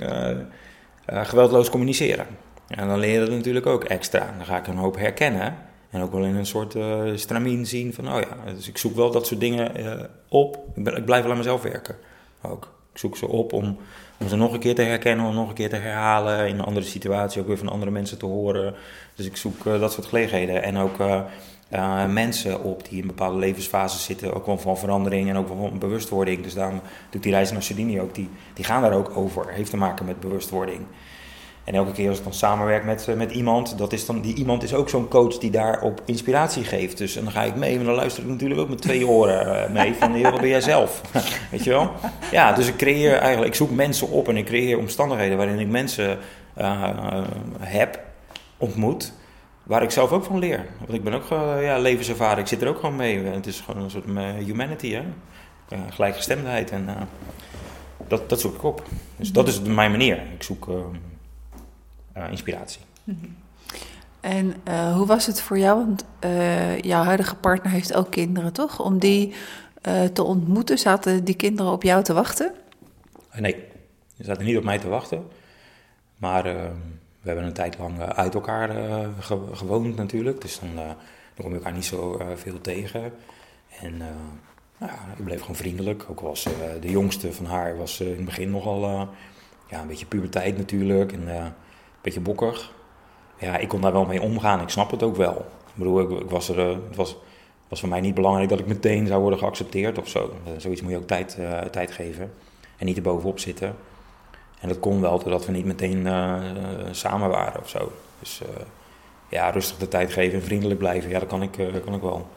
geweldloos 1.06 1.70
communiceren. 1.70 2.26
En 2.68 2.88
dan 2.88 3.00
leer 3.00 3.14
je 3.14 3.20
dat 3.20 3.30
natuurlijk 3.30 3.66
ook 3.66 3.84
extra. 3.84 4.34
Dan 4.38 4.46
ga 4.46 4.58
ik 4.58 4.68
een 4.68 4.78
hoop 4.78 4.98
herkennen. 4.98 5.56
En 5.90 6.02
ook 6.02 6.12
wel 6.12 6.24
in 6.24 6.36
een 6.36 6.46
soort 6.46 6.76
uh, 6.76 7.02
stramien 7.16 7.66
zien 7.66 7.94
van, 7.94 8.14
oh 8.14 8.20
ja, 8.20 8.54
dus 8.54 8.68
ik 8.68 8.78
zoek 8.78 8.96
wel 8.96 9.12
dat 9.12 9.28
soort 9.28 9.40
dingen 9.40 9.72
op. 10.30 10.58
Ik 10.76 11.06
blijf 11.06 11.22
wel 11.22 11.32
aan 11.32 11.38
mezelf 11.38 11.62
werken 11.62 11.96
ook. 12.42 12.72
Ik 12.94 13.00
zoek 13.00 13.18
ze 13.18 13.28
op 13.28 13.54
om, 13.54 13.78
om 14.20 14.28
ze 14.28 14.36
nog 14.36 14.54
een 14.54 14.60
keer 14.60 14.76
te 14.76 14.82
herkennen, 14.82 15.26
om 15.26 15.36
nog 15.36 15.50
een 15.50 15.54
keer 15.54 15.70
te 15.70 15.76
herhalen. 15.76 16.48
In 16.48 16.60
een 16.60 16.66
andere 16.66 16.86
situatie 16.86 17.42
ook 17.42 17.48
weer 17.48 17.58
van 17.58 17.70
andere 17.70 17.92
mensen 17.92 18.18
te 18.18 18.26
horen. 18.26 18.76
Dus 19.16 19.26
ik 19.26 19.38
zoek 19.38 19.64
dat 19.64 19.94
soort 19.94 20.08
gelegenheden. 20.08 20.64
En 20.64 20.78
ook 20.78 20.98
uh, 21.76 22.06
mensen 22.06 22.64
op 22.64 22.90
die 22.90 23.02
in 23.02 23.08
bepaalde 23.08 23.40
levensfases 23.40 24.04
zitten, 24.04 24.34
ook 24.34 24.46
wel 24.46 24.58
van 24.58 24.78
verandering 24.78 25.30
en 25.30 25.38
ook 25.38 25.48
wel 25.48 25.58
van 25.58 25.80
bewustwording. 25.80 26.44
Dus 26.44 26.54
daarom 26.54 26.82
ik 27.12 27.24
die 27.24 27.32
reis 27.32 27.52
naar 27.52 27.64
Sardinië 27.64 28.02
ook, 28.02 28.16
die, 28.16 28.30
die 28.54 28.66
gaan 28.66 28.82
daar 28.82 28.94
ook 28.94 29.18
over. 29.18 29.46
Heeft 29.48 29.70
te 29.70 29.78
maken 29.78 30.06
met 30.06 30.20
bewustwording. 30.20 30.82
En 31.64 31.74
elke 31.74 31.92
keer 31.92 32.10
als 32.10 32.18
ik 32.18 32.24
dan 32.24 32.34
samenwerk 32.34 32.84
met, 32.84 33.08
eh, 33.08 33.16
met 33.16 33.32
iemand, 33.32 33.78
dat 33.78 33.94
is 33.94 34.06
dan, 34.06 34.22
die 34.22 34.36
iemand 34.36 34.64
is 34.64 34.74
ook 34.74 34.90
zo'n 34.90 35.08
coach 35.08 35.38
die 35.38 35.52
daarop 35.52 36.02
inspiratie 36.06 36.64
geeft. 36.64 36.98
Dus 36.98 37.16
en 37.16 37.24
dan 37.24 37.34
ga 37.34 37.44
ik 37.44 37.56
mee 37.56 37.78
en 37.78 37.86
dan 37.86 37.96
luister 37.96 38.24
ik 38.24 38.30
natuurlijk 38.30 38.60
ook 38.60 38.70
met 38.70 38.82
twee 38.82 39.08
oren 39.18 39.66
eh, 39.66 39.72
mee 39.72 39.94
van, 39.94 40.22
wat 40.22 40.40
ben 40.40 40.50
jij 40.50 40.62
zelf? 40.62 41.02
Weet 41.52 41.64
je 41.64 41.70
wel? 41.70 41.92
Ja, 42.32 42.54
dus 42.54 42.68
ik 42.68 42.76
creëer 42.76 43.18
eigenlijk, 43.18 43.48
ik 43.48 43.56
zoek 43.56 43.72
mensen 43.72 44.10
op 44.10 44.28
en 44.28 44.38
ik 44.38 44.46
creëer 44.46 44.78
omstandigheden 44.78 45.38
waarin 45.38 45.60
ik 45.60 45.68
mensen 45.68 46.18
heb, 47.60 48.00
ontmoet, 48.58 49.14
Waar 49.64 49.84
ik 49.84 49.92
zelf 49.92 50.12
ook 50.12 50.24
van 50.24 50.40
leer. 50.40 50.66
Want 50.80 50.94
ik 50.94 51.04
ben 51.04 51.14
ook 51.14 51.30
uh, 51.32 51.64
ja, 51.64 51.78
levenservaring. 51.78 52.40
Ik 52.40 52.48
zit 52.48 52.62
er 52.62 52.68
ook 52.68 52.80
gewoon 52.80 52.96
mee. 52.96 53.20
Het 53.20 53.48
is 53.48 53.60
gewoon 53.60 53.84
een 53.84 53.92
soort 53.92 54.08
uh, 54.08 54.34
humanity, 54.34 54.92
hè. 54.92 55.04
Gelijkgestemdheid. 55.90 56.72
En 56.72 56.90
dat, 58.08 58.30
dat 58.30 58.40
zoek 58.40 58.56
ik 58.56 58.64
op. 58.64 58.84
Dus 59.16 59.32
dat 59.32 59.48
is 59.48 59.62
mijn 59.62 59.92
manier. 59.92 60.22
Ik 60.34 60.44
zoek 60.44 60.68
inspiratie. 62.30 62.82
En 64.20 64.56
hoe 64.96 65.06
was 65.06 65.26
het 65.26 65.42
voor 65.42 65.58
jou? 65.58 65.86
Want 65.86 66.06
jouw 66.86 67.04
huidige 67.04 67.36
partner 67.36 67.72
heeft 67.72 67.94
ook 67.94 68.12
kinderen, 68.12 68.54
toch? 68.54 68.80
Om 68.80 69.00
die 69.00 69.34
te 70.14 70.24
ontmoeten, 70.24 70.78
zaten 70.78 71.24
die 71.24 71.36
kinderen 71.36 71.72
op 71.72 71.84
jou 71.84 72.04
te 72.04 72.14
wachten? 72.14 72.52
nee, 73.40 73.56
ze 74.18 74.24
zaten 74.24 74.46
niet 74.46 74.58
op 74.58 74.64
mij 74.64 74.80
te 74.80 74.88
wachten. 74.88 75.28
Maar 76.18 76.46
ehm, 76.46 76.76
we 77.24 77.30
hebben 77.30 77.48
een 77.48 77.54
tijd 77.54 77.78
lang 77.78 78.00
eh, 78.00 78.08
uit 78.08 78.34
elkaar 78.34 78.70
eh, 78.70 79.08
gewoond 79.52 79.96
natuurlijk. 79.96 80.42
Dus 80.42 80.60
dan, 80.60 80.70
eh, 80.70 80.88
dan 81.34 81.42
kom 81.42 81.50
je 81.50 81.56
elkaar 81.56 81.74
niet 81.74 81.86
zo 81.86 82.22
veel 82.36 82.62
tegen. 82.62 83.14
En 83.80 83.98
nou 84.78 84.92
ik 85.18 85.24
bleef 85.24 85.40
gewoon 85.40 85.56
vriendelijk. 85.56 86.06
Ook 86.10 86.20
was 86.20 86.48
de 86.82 86.90
jongste 86.90 87.34
van 87.34 87.46
haar 87.46 87.78
was 87.78 88.00
in 88.00 88.16
het 88.16 88.26
begin 88.26 88.52
nogal 88.52 89.10
ja, 89.70 89.82
een 89.82 89.88
beetje 89.88 90.06
puberteit 90.06 90.58
natuurlijk. 90.58 91.12
En 91.12 91.28
een 91.28 91.54
beetje 92.02 92.20
bokkig. 92.20 92.72
Ja, 93.40 93.58
ik 93.58 93.68
kon 93.68 93.82
daar 93.82 93.92
wel 93.92 94.06
mee 94.06 94.22
omgaan. 94.22 94.62
Ik 94.62 94.70
snap 94.70 94.92
het 94.92 95.04
ook 95.04 95.16
wel. 95.16 95.46
Ik 95.68 95.74
bedoel, 95.76 96.00
ik, 96.00 96.30
was 96.30 96.50
er, 96.50 96.58
het 96.68 96.96
was, 96.96 97.18
was 97.68 97.80
voor 97.80 97.90
mij 97.90 98.02
niet 98.02 98.16
belangrijk 98.16 98.50
dat 98.50 98.60
ik 98.60 98.68
meteen 98.68 99.08
zou 99.08 99.22
worden 99.22 99.40
geaccepteerd 99.40 99.98
of 99.98 100.08
zo. 100.08 100.34
zoiets 100.58 100.82
moet 100.82 100.92
je 100.92 100.98
ook 100.98 101.08
tijd, 101.08 101.38
tijd 101.72 101.92
geven. 101.92 102.34
En 102.78 102.86
niet 102.86 102.98
er 102.98 103.04
bovenop 103.04 103.40
zitten. 103.40 103.76
En 104.64 104.70
dat 104.70 104.80
kon 104.80 105.02
wel 105.02 105.20
doordat 105.20 105.46
we 105.46 105.52
niet 105.52 105.66
meteen 105.66 106.06
uh, 106.06 106.36
samen 106.92 107.30
waren 107.30 107.62
of 107.62 107.70
zo. 107.70 107.92
Dus 108.20 108.42
uh, 108.44 108.50
ja, 109.30 109.50
rustig 109.50 109.78
de 109.78 109.88
tijd 109.88 110.14
geven 110.14 110.40
en 110.40 110.46
vriendelijk 110.46 110.80
blijven, 110.80 111.10
ja, 111.10 111.20
dat 111.20 111.28
kan 111.28 111.42
ik, 111.42 111.58
uh, 111.58 111.74
dat 111.74 111.84
kan 111.84 111.94
ik 111.94 112.02
wel. 112.02 112.28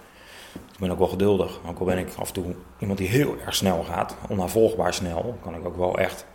Ik 0.73 0.79
ben 0.79 0.91
ook 0.91 0.99
wel 0.99 1.09
geduldig. 1.09 1.61
Ook 1.69 1.79
al 1.79 1.85
ben 1.85 1.99
ik 1.99 2.09
af 2.19 2.29
en 2.29 2.35
toe 2.35 2.45
iemand 2.79 2.99
die 2.99 3.09
heel 3.09 3.35
erg 3.45 3.55
snel 3.55 3.83
gaat, 3.83 4.17
onnavolgbaar 4.29 4.95
snel, 4.95 5.39
kan 5.43 5.55
ik 5.55 5.67
ook 5.67 5.77
wel 5.77 5.99
echt 5.99 6.27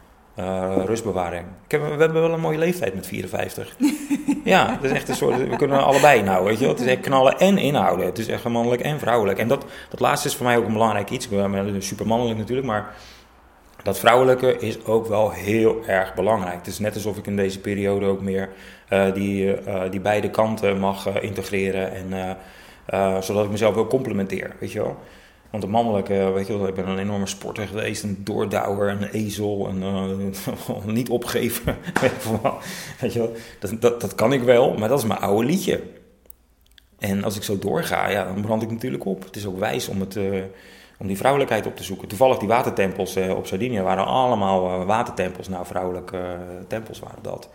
rust 0.86 1.04
bewaren. 1.04 1.39
Ik 1.39 1.71
heb, 1.71 1.82
we 1.82 1.88
hebben 1.88 2.21
wel 2.21 2.34
een 2.34 2.39
mooie 2.39 2.58
leeftijd 2.58 2.95
met 2.95 3.08
54. 3.08 3.75
ja, 4.43 4.65
dat 4.82 4.84
is 4.84 4.91
echt 4.91 5.10
een 5.10 5.15
soort. 5.15 5.49
We 5.49 5.56
kunnen 5.56 5.84
allebei 5.84 6.21
nou, 6.21 6.45
weet 6.45 6.58
je 6.58 6.65
wel. 6.65 6.73
Het 6.73 6.84
is 6.84 6.88
echt 6.88 6.99
knallen 6.99 7.39
en 7.39 7.58
inhouden. 7.58 8.06
Het 8.06 8.17
is 8.17 8.27
echt 8.27 8.43
mannelijk 8.43 8.82
en 8.82 8.99
vrouwelijk. 8.99 9.39
En 9.39 9.47
dat, 9.47 9.65
dat 9.89 9.99
laatste 9.99 10.27
is 10.27 10.36
voor 10.36 10.45
mij 10.45 10.58
ook 10.58 10.65
een 10.65 10.73
belangrijk 10.73 11.10
iets. 11.10 11.25
Ik 11.27 11.51
ben 11.51 11.84
super 11.84 12.08
mannelijk 12.08 12.38
natuurlijk, 12.38 12.67
maar 12.67 12.95
dat 13.84 14.00
vrouwelijke 14.00 14.58
is 14.58 14.86
ook 14.86 15.08
wel 15.08 15.32
heel 15.32 15.82
erg 15.88 16.13
belangrijk. 16.13 16.58
Het 16.58 16.67
is 16.67 16.80
net 16.80 16.94
alsof 16.94 17.17
ik 17.17 17.28
in 17.28 17.36
deze 17.36 17.60
periode 17.60 18.06
ook 18.06 18.22
meer 18.22 18.50
uh, 18.89 19.13
die, 19.13 19.65
uh, 19.67 19.82
die 19.89 20.00
beide 20.00 20.30
kanten 20.30 20.80
mag 20.80 21.22
integreren. 21.22 21.94
En, 21.94 22.38
zodat 23.24 23.46
ik 23.46 23.52
mezelf 23.52 23.76
ook 23.76 23.89
complementeer, 23.89 24.56
weet 24.60 24.72
je 24.72 24.82
wel. 24.82 24.98
Want 25.50 25.63
de 25.63 25.70
mannelijke, 25.70 26.32
weet 26.34 26.48
je 26.48 26.58
wel, 26.58 26.67
ik 26.67 26.76
ben 26.76 26.88
een 26.88 27.00
enorme 27.00 27.28
sporter 27.28 27.67
geweest, 27.67 28.04
een 28.04 28.17
doordouwer, 28.24 28.89
een 28.89 29.04
ezel, 29.04 29.67
en 29.67 29.84
niet 30.94 31.10
opgeven. 31.10 31.78
weet 33.00 33.13
je 33.13 33.20
wel, 33.20 33.32
dat, 33.60 33.82
dat, 33.82 34.02
dat 34.02 34.15
kan 34.15 34.34
ik 34.34 34.41
wel, 34.41 34.74
maar 34.78 34.89
dat 34.89 35.00
is 35.00 35.06
mijn 35.06 35.20
oude 35.20 35.46
liedje. 35.46 35.82
En 37.00 37.24
als 37.24 37.36
ik 37.36 37.44
zo 37.44 37.60
doorga, 37.60 38.10
ja, 38.10 38.24
dan 38.24 38.41
brand 38.41 38.62
ik 38.62 38.72
natuurlijk 38.72 39.06
op. 39.06 39.24
Het 39.24 39.36
is 39.36 39.46
ook 39.46 39.60
wijs 39.60 39.88
om 39.88 40.00
het 40.00 40.17
om 41.02 41.08
die 41.08 41.18
vrouwelijkheid 41.18 41.66
op 41.66 41.76
te 41.76 41.84
zoeken. 41.84 42.08
Toevallig 42.08 42.38
die 42.38 42.48
watertempels 42.48 43.18
uh, 43.18 43.36
op 43.36 43.48
Sardinië 43.48 43.82
waren 43.82 44.06
allemaal 44.06 44.80
uh, 44.80 44.86
watertempels. 44.86 45.48
Nou, 45.48 45.66
vrouwelijke 45.66 46.18
uh, 46.18 46.66
tempels 46.68 47.00
waren 47.00 47.24
dat. 47.24 47.50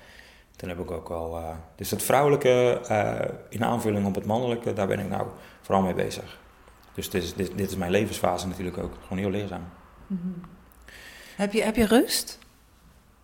Toen 0.57 0.69
heb 0.69 0.79
ik 0.79 0.91
ook 0.91 1.11
al... 1.11 1.41
dus 1.77 1.91
het 1.91 2.03
vrouwelijke 2.03 2.81
in 3.49 3.65
aanvulling 3.65 4.07
op 4.07 4.15
het 4.15 4.27
mannelijke, 4.27 4.73
daar 4.73 4.87
ben 4.87 4.99
ik 4.99 5.09
nou 5.09 5.27
vooral 5.61 5.83
mee 5.83 5.95
bezig. 5.95 6.39
Dus 6.95 7.11
dit 7.11 7.23
is, 7.23 7.35
dit, 7.35 7.57
dit 7.57 7.71
is 7.71 7.77
mijn 7.77 7.91
levensfase 7.91 8.47
natuurlijk 8.47 8.79
ook. 8.79 8.93
Gewoon 9.03 9.19
heel 9.19 9.31
leerzaam. 9.31 9.65
Mm 10.07 10.21
-hmm. 10.23 10.41
heb, 11.37 11.53
je, 11.53 11.63
heb 11.63 11.77
je 11.77 11.87
rust? 11.87 12.39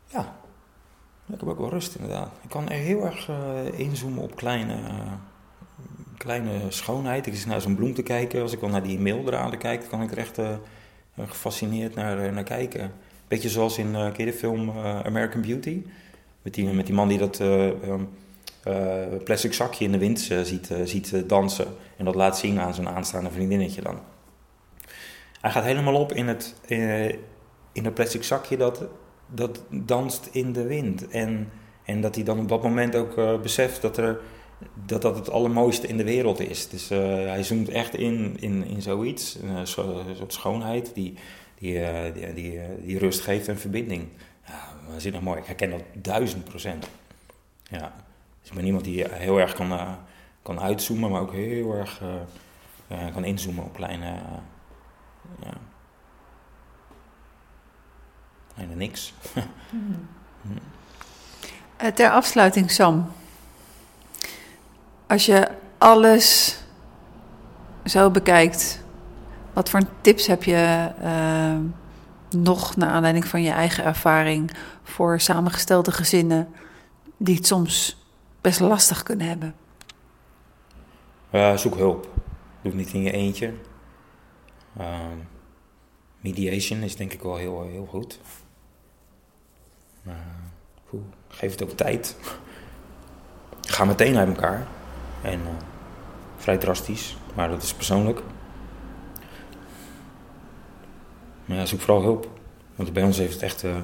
Ja. 0.06 0.34
Ik 1.26 1.40
heb 1.40 1.48
ook 1.48 1.58
wel 1.58 1.70
rust 1.70 1.94
inderdaad. 1.94 2.30
Ik 2.42 2.48
kan 2.48 2.68
heel 2.68 3.04
erg 3.04 3.30
inzoomen 3.72 4.22
op 4.22 4.36
kleine 4.36 4.76
kleine 6.22 6.60
schoonheid. 6.68 7.26
Ik 7.26 7.34
zit 7.34 7.46
naar 7.46 7.60
zo'n 7.60 7.74
bloem 7.74 7.94
te 7.94 8.02
kijken. 8.02 8.42
Als 8.42 8.52
ik 8.52 8.60
wel 8.60 8.70
naar 8.70 8.82
die 8.82 8.98
maildraden 8.98 9.58
kijk, 9.58 9.84
kan 9.88 10.02
ik 10.02 10.10
er 10.10 10.18
echt 10.18 10.38
uh, 10.38 10.48
gefascineerd 11.18 11.94
naar, 11.94 12.24
uh, 12.24 12.32
naar 12.32 12.44
kijken. 12.44 12.92
Beetje 13.28 13.48
zoals 13.48 13.78
in 13.78 13.94
uh, 13.94 14.14
de 14.14 14.32
film 14.32 14.70
American 14.80 15.40
Beauty. 15.40 15.82
Met 16.42 16.54
die, 16.54 16.64
met 16.64 16.86
die 16.86 16.94
man 16.94 17.08
die 17.08 17.18
dat 17.18 17.40
um, 17.40 18.08
plastic 19.24 19.52
zakje 19.52 19.84
in 19.84 19.92
de 19.92 19.98
wind 19.98 20.20
ziet, 20.42 20.70
ziet 20.84 21.28
dansen. 21.28 21.66
En 21.96 22.04
dat 22.04 22.14
laat 22.14 22.38
zien 22.38 22.60
aan 22.60 22.74
zijn 22.74 22.88
aanstaande 22.88 23.30
vriendinnetje 23.30 23.82
dan. 23.82 23.98
Hij 25.40 25.50
gaat 25.50 25.64
helemaal 25.64 25.94
op 25.94 26.12
in 26.12 26.28
het, 26.28 26.54
in 27.72 27.84
het 27.84 27.94
plastic 27.94 28.22
zakje 28.24 28.56
dat, 28.56 28.82
dat 29.26 29.62
danst 29.68 30.28
in 30.32 30.52
de 30.52 30.66
wind. 30.66 31.08
En, 31.08 31.48
en 31.84 32.00
dat 32.00 32.14
hij 32.14 32.24
dan 32.24 32.38
op 32.38 32.48
dat 32.48 32.62
moment 32.62 32.96
ook 32.96 33.42
beseft 33.42 33.82
dat 33.82 33.96
er 33.96 34.20
dat 34.86 35.02
dat 35.02 35.16
het 35.16 35.30
allermooiste 35.30 35.86
in 35.86 35.96
de 35.96 36.04
wereld 36.04 36.40
is. 36.40 36.68
Dus 36.68 36.88
hij 36.88 37.42
zoomt 37.42 37.68
echt 37.68 37.94
in, 37.94 38.36
in, 38.40 38.64
in 38.64 38.82
zoiets, 38.82 39.38
een 39.42 39.66
soort 39.66 40.32
schoonheid 40.32 40.94
die, 40.94 41.14
die, 41.58 41.74
uh, 41.74 42.34
die, 42.34 42.60
die, 42.84 42.98
rust 42.98 43.20
geeft 43.20 43.48
en 43.48 43.58
verbinding. 43.58 44.08
Ja, 44.46 44.68
waanzinnig 44.88 45.20
mooi. 45.20 45.38
Ik 45.38 45.46
herken 45.46 45.70
dat 45.70 45.82
duizend 45.92 46.44
procent. 46.44 46.88
Ja. 47.62 47.92
Dus 48.40 48.50
ik 48.50 48.56
ben 48.56 48.66
iemand 48.66 48.84
die 48.84 49.06
heel 49.08 49.40
erg 49.40 49.54
kan, 49.54 49.96
kan 50.42 50.60
uitzoomen, 50.60 51.10
maar 51.10 51.20
ook 51.20 51.32
heel 51.32 51.74
erg 51.74 52.00
kan 53.12 53.24
inzoomen 53.24 53.64
op 53.64 53.74
kleine, 53.74 54.06
ja, 55.42 55.52
kleine 58.54 58.74
niks. 58.74 59.12
mm. 59.70 60.08
Ter 61.94 62.10
afsluiting, 62.10 62.70
Sam. 62.70 63.12
Als 65.12 65.26
je 65.26 65.48
alles 65.78 66.56
zo 67.84 68.10
bekijkt, 68.10 68.84
wat 69.52 69.70
voor 69.70 69.80
tips 70.00 70.26
heb 70.26 70.42
je 70.42 70.90
uh, 71.02 71.56
nog 72.42 72.76
naar 72.76 72.88
aanleiding 72.88 73.26
van 73.26 73.42
je 73.42 73.50
eigen 73.50 73.84
ervaring 73.84 74.50
voor 74.82 75.20
samengestelde 75.20 75.92
gezinnen 75.92 76.48
die 77.16 77.34
het 77.34 77.46
soms 77.46 78.04
best 78.40 78.60
lastig 78.60 79.02
kunnen 79.02 79.26
hebben? 79.26 79.54
Zoek 81.58 81.76
hulp. 81.76 82.02
Doe 82.62 82.72
het 82.72 82.74
niet 82.74 82.92
in 82.92 83.02
je 83.02 83.12
eentje. 83.12 83.52
Uh, 84.80 84.96
mediation 86.20 86.82
is 86.82 86.96
denk 86.96 87.12
ik 87.12 87.22
wel 87.22 87.36
heel, 87.36 87.62
heel 87.62 87.86
goed. 87.86 88.20
geef 91.28 91.50
het 91.50 91.62
ook 91.62 91.70
tijd. 91.70 92.16
Ga 93.60 93.84
meteen 93.84 94.16
uit 94.16 94.28
elkaar. 94.28 94.66
En 95.22 95.40
uh, 95.40 95.48
vrij 96.36 96.58
drastisch, 96.58 97.16
maar 97.34 97.48
dat 97.48 97.62
is 97.62 97.74
persoonlijk. 97.74 98.22
Maar 101.44 101.56
ja, 101.56 101.66
zoek 101.66 101.80
vooral 101.80 102.02
hulp. 102.02 102.28
Want 102.74 102.92
bij 102.92 103.02
ons 103.02 103.18
heeft 103.18 103.32
het 103.32 103.42
echt 103.42 103.64
uh, 103.64 103.76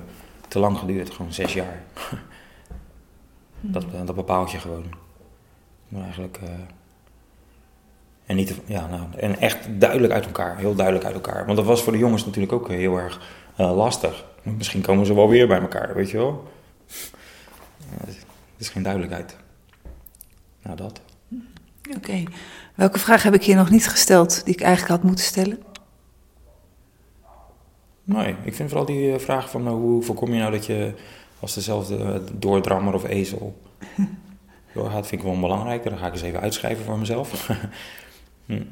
te 0.49 0.59
lang 0.59 0.79
geduurd, 0.79 1.11
gewoon 1.11 1.33
zes 1.33 1.53
jaar. 1.53 1.83
dat, 3.61 3.85
uh, 3.85 4.07
dat 4.07 4.15
bepaalt 4.15 4.51
je 4.51 4.59
gewoon. 4.59 4.85
Maar 5.89 6.03
eigenlijk 6.03 6.39
En, 8.27 8.37
niet, 8.37 8.55
ja, 8.65 8.87
nou, 8.87 9.03
en 9.17 9.39
echt 9.39 9.81
duidelijk 9.81 10.13
uit 10.13 10.27
elkaar, 10.27 10.57
heel 10.57 10.75
duidelijk 10.75 11.07
uit 11.07 11.15
elkaar. 11.15 11.45
Want 11.45 11.57
dat 11.57 11.67
was 11.67 11.83
voor 11.83 11.93
de 11.93 11.99
jongens 11.99 12.25
natuurlijk 12.25 12.53
ook 12.53 12.69
heel 12.69 12.97
erg 12.97 13.21
uh, 13.61 13.77
lastig. 13.77 14.25
Misschien 14.43 14.83
komen 14.83 15.07
ze 15.07 15.15
wel 15.15 15.29
weer 15.29 15.47
bij 15.47 15.61
elkaar, 15.61 15.95
weet 15.95 16.11
je 16.11 16.17
wel. 16.17 16.49
Het 18.05 18.27
is 18.57 18.69
geen 18.69 18.83
duidelijkheid. 18.83 19.37
Nou, 20.63 20.77
dat. 20.77 21.01
Oké. 21.97 22.23
Welke 22.75 22.99
vraag 22.99 23.23
heb 23.23 23.35
ik 23.35 23.45
hier 23.45 23.57
nog 23.57 23.71
niet 23.71 23.89
gesteld 23.89 24.45
die 24.45 24.55
ik 24.55 24.61
eigenlijk 24.61 24.95
had 24.95 25.03
moeten 25.03 25.25
stellen? 25.25 25.59
Nee, 28.05 28.35
ik 28.45 28.55
vind 28.55 28.69
vooral 28.69 28.87
die 28.87 29.13
eh, 29.13 29.19
vraag 29.19 29.51
van 29.51 29.69
hoe 29.69 30.03
voorkom 30.03 30.33
je 30.33 30.39
nou 30.39 30.53
dat 30.53 30.67
je 30.67 30.95
als 31.41 31.55
dezelfde 31.55 32.23
doordrammer 32.33 32.95
of 32.95 33.05
ezel 33.05 33.61
doorgaat, 34.75 35.07
vind 35.07 35.21
ik 35.23 35.27
wel 35.27 35.41
belangrijk. 35.41 35.85
Dan 35.85 35.99
ga 35.99 36.07
ik 36.07 36.13
eens 36.13 36.23
even 36.23 36.41
uitschrijven 36.41 36.85
voor 36.85 36.99
mezelf. 36.99 37.47
hm. 38.47 38.63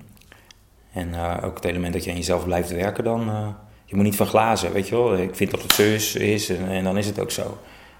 En 0.92 1.08
uh, 1.08 1.36
ook 1.42 1.54
het 1.54 1.64
element 1.64 1.92
dat 1.92 2.04
je 2.04 2.10
aan 2.10 2.16
jezelf 2.16 2.44
blijft 2.44 2.70
werken 2.70 3.04
dan. 3.04 3.28
Uh, 3.28 3.48
je 3.84 3.94
moet 3.94 4.04
niet 4.04 4.16
van 4.16 4.26
glazen, 4.26 4.72
weet 4.72 4.88
je 4.88 4.94
wel. 4.94 5.16
Ik 5.16 5.34
vind 5.34 5.50
dat 5.50 5.62
het 5.62 5.72
zus 5.72 6.14
is 6.14 6.48
en, 6.48 6.68
en, 6.68 6.84
dan 6.84 6.98
is 6.98 7.06
het 7.06 7.18
ook 7.18 7.30
zo. 7.30 7.58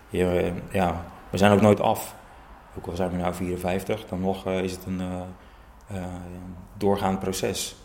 Je, 0.08 0.42
uh, 0.44 0.72
ja, 0.72 1.04
we 1.30 1.38
zijn 1.38 1.52
ook 1.52 1.60
nooit 1.60 1.80
af. 1.80 2.14
Ook 2.78 2.86
al 2.86 2.96
zijn 2.96 3.10
we 3.10 3.16
nu 3.16 3.22
54, 3.32 4.06
dan 4.06 4.20
nog 4.20 4.46
is 4.46 4.72
het 4.72 4.84
een 4.86 5.00
doorgaand 6.76 7.18
proces. 7.18 7.76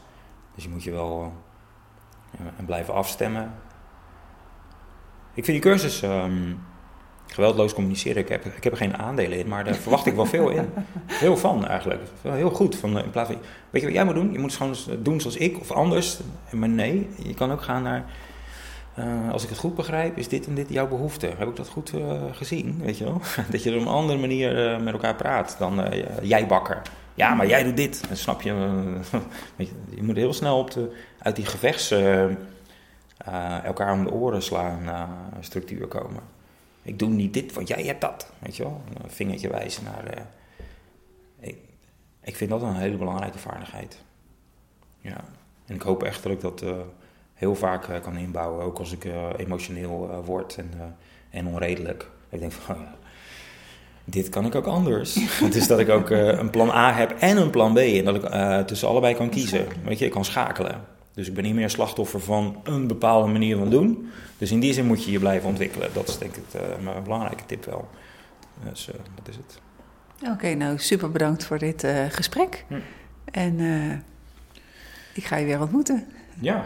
Dus 0.56 0.64
je 0.64 0.70
moet 0.70 0.84
je 0.84 0.92
wel 0.92 1.34
blijven 2.66 2.94
afstemmen. 2.94 3.54
Ik 5.34 5.46
vind 5.46 5.62
die 5.62 5.72
cursus 5.72 6.02
um, 6.02 6.60
geweldloos 7.28 7.74
communiceren. 7.74 8.22
Ik 8.22 8.30
heb, 8.30 8.46
ik 8.46 8.64
heb 8.64 8.74
er 8.74 8.78
geen 8.80 8.98
aandelen 8.98 9.38
in, 9.38 9.48
maar 9.48 9.64
daar 9.64 9.76
verwacht 9.86 10.06
ik 10.06 10.16
wel 10.16 10.26
veel 10.26 10.50
in. 10.50 10.70
Heel 11.06 11.38
van 11.38 11.68
eigenlijk. 11.68 12.02
Wel 12.22 12.34
heel 12.34 12.50
goed. 12.50 12.76
Van, 12.76 13.00
in 13.00 13.10
plaats 13.10 13.30
van, 13.30 13.40
weet 13.70 13.82
je 13.82 13.88
wat 13.88 13.96
jij 13.96 14.06
moet 14.06 14.16
doen? 14.16 14.32
Je 14.32 14.40
moet 14.40 14.58
het 14.58 14.62
gewoon 14.62 15.04
doen 15.04 15.22
zoals 15.22 15.36
ik 15.36 15.60
of 15.60 15.72
anders. 15.72 16.20
Maar 16.52 16.70
nee, 16.70 17.10
je 17.24 17.34
kan 17.34 17.52
ook 17.52 17.62
gaan 17.62 17.84
naar. 17.84 18.06
Uh, 19.00 19.32
als 19.32 19.44
ik 19.44 19.50
het 19.50 19.58
goed 19.58 19.76
begrijp, 19.76 20.18
is 20.18 20.28
dit 20.28 20.48
en 20.48 20.56
dit 20.56 20.70
jouw 20.70 20.88
behoefte. 20.88 21.28
Heb 21.38 21.48
ik 21.48 21.56
dat 21.56 21.68
goed 21.68 21.94
uh, 21.94 22.22
gezien? 22.32 22.80
Weet 22.84 22.98
je 22.98 23.04
wel? 23.04 23.22
dat 23.52 23.64
je 23.64 23.76
op 23.76 23.82
een 23.82 23.88
andere 23.88 24.20
manier 24.20 24.74
uh, 24.74 24.84
met 24.84 24.94
elkaar 24.94 25.16
praat 25.16 25.56
dan 25.60 25.84
jij 26.22 26.48
bakker. 26.48 26.82
Ja, 27.14 27.34
maar 27.34 27.48
jij 27.48 27.64
doet 27.64 27.78
dit. 27.78 28.08
Dan 28.08 28.18
snap 28.18 28.42
je. 28.42 28.54
je, 29.96 30.04
moet 30.04 30.16
heel 30.16 30.34
snel 30.34 30.58
op 30.58 30.72
de, 30.72 30.96
uit 31.20 31.36
die 31.36 31.46
gevechts. 31.46 31.94
elkaar 33.64 33.94
om 33.94 34.04
de 34.04 34.12
oren 34.12 34.42
slaan 34.42 35.10
structuur 35.40 35.88
komen 35.88 36.24
ik 36.82 37.00
doe 37.00 37.10
niet 37.10 37.34
dit, 37.34 37.54
want 37.54 37.68
jij 37.68 37.84
hebt 37.84 38.02
dat. 38.02 38.32
Weet 38.40 38.56
je 38.56 38.64
wel? 38.64 38.82
Een 39.04 39.10
vingertje 39.10 39.50
wijzen 39.50 39.84
naar. 39.84 40.28
Ik, 41.40 41.58
ik 42.22 42.36
vind 42.36 42.50
dat 42.50 42.62
een 42.62 42.76
hele 42.76 42.98
belangrijke 42.98 43.38
vaardigheid. 43.38 44.04
Ja. 45.00 45.24
En 45.66 45.76
ik 45.76 45.82
hoop 45.82 46.04
echt 46.04 46.24
dat 46.24 46.32
ik 46.32 46.42
dat 46.42 46.64
heel 47.42 47.56
vaak 47.56 47.88
uh, 47.88 47.96
kan 48.02 48.18
inbouwen. 48.18 48.66
Ook 48.66 48.78
als 48.78 48.92
ik 48.92 49.08
emotioneel 49.38 50.22
word 50.26 50.56
en, 50.58 50.72
en 51.30 51.48
onredelijk. 51.48 52.10
Ik 52.30 52.40
denk 52.40 52.52
van. 52.52 52.78
Dit 54.04 54.30
kan 54.30 54.46
ik 54.46 54.56
ook 54.56 54.66
anders. 54.66 55.14
dus 55.52 55.68
dat 55.68 55.80
ik 55.80 55.90
ook 55.90 56.10
een 56.10 56.50
plan 56.50 56.70
A 56.70 56.94
heb 56.94 57.12
en 57.20 57.38
een 57.38 57.50
plan 57.50 57.74
B. 57.74 57.78
En 57.78 58.06
dat 58.06 58.16
ik 58.16 58.68
tussen 58.68 58.88
allebei 58.88 59.16
kan 59.16 59.30
kiezen. 59.30 59.68
Weet 59.84 60.00
je, 60.00 60.06
ik 60.06 60.12
kan 60.12 60.26
schakelen. 60.26 60.82
Dus 61.14 61.28
ik 61.28 61.34
ben 61.34 61.44
niet 61.44 61.54
meer 61.54 61.70
slachtoffer 61.70 62.20
van 62.20 62.62
een 62.64 62.88
bepaalde 62.88 63.32
manier 63.32 63.58
van 63.58 63.70
doen. 63.70 64.10
Dus 64.38 64.52
in 64.52 64.60
die 64.60 64.74
zin 64.74 64.86
moet 64.86 65.04
je 65.04 65.12
je 65.12 65.20
blijven 65.20 65.50
ontwikkelen. 65.50 65.90
Dat 65.94 66.08
is 66.08 66.18
denk 66.18 66.36
ik 66.36 66.44
het, 66.52 66.62
uh, 66.62 66.96
een 66.96 67.04
belangrijke 67.04 67.46
tip 67.46 67.66
wel. 67.66 67.88
Dus 68.70 68.90
dat 69.16 69.28
is 69.28 69.36
het. 69.36 69.60
Oké, 70.32 70.54
nou 70.54 70.78
super 70.78 71.12
bedankt 71.12 71.46
voor 71.46 71.58
dit 71.58 71.88
gesprek. 72.10 72.66
Hm. 72.68 72.76
En 73.32 73.60
ik 75.14 75.24
ga 75.26 75.36
je 75.36 75.46
weer 75.46 75.62
ontmoeten. 75.62 76.08
Ja. 76.40 76.64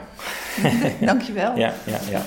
dankjewel. 1.00 1.58
Ja, 1.58 1.74
ja, 1.86 2.00
ja. 2.10 2.22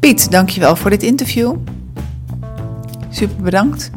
Piet, 0.00 0.30
dankjewel 0.30 0.76
voor 0.76 0.90
dit 0.90 1.02
interview. 1.02 1.56
Super 3.10 3.42
bedankt. 3.42 3.90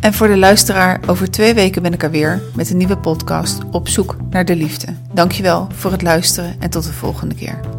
En 0.00 0.14
voor 0.14 0.26
de 0.26 0.36
luisteraar, 0.36 1.00
over 1.06 1.30
twee 1.30 1.54
weken 1.54 1.82
ben 1.82 1.92
ik 1.92 2.02
er 2.02 2.10
weer 2.10 2.42
met 2.54 2.70
een 2.70 2.76
nieuwe 2.76 2.98
podcast 2.98 3.62
op 3.70 3.88
zoek 3.88 4.16
naar 4.30 4.44
de 4.44 4.56
liefde. 4.56 4.86
Dankjewel 5.12 5.66
voor 5.74 5.92
het 5.92 6.02
luisteren 6.02 6.56
en 6.58 6.70
tot 6.70 6.84
de 6.84 6.92
volgende 6.92 7.34
keer. 7.34 7.75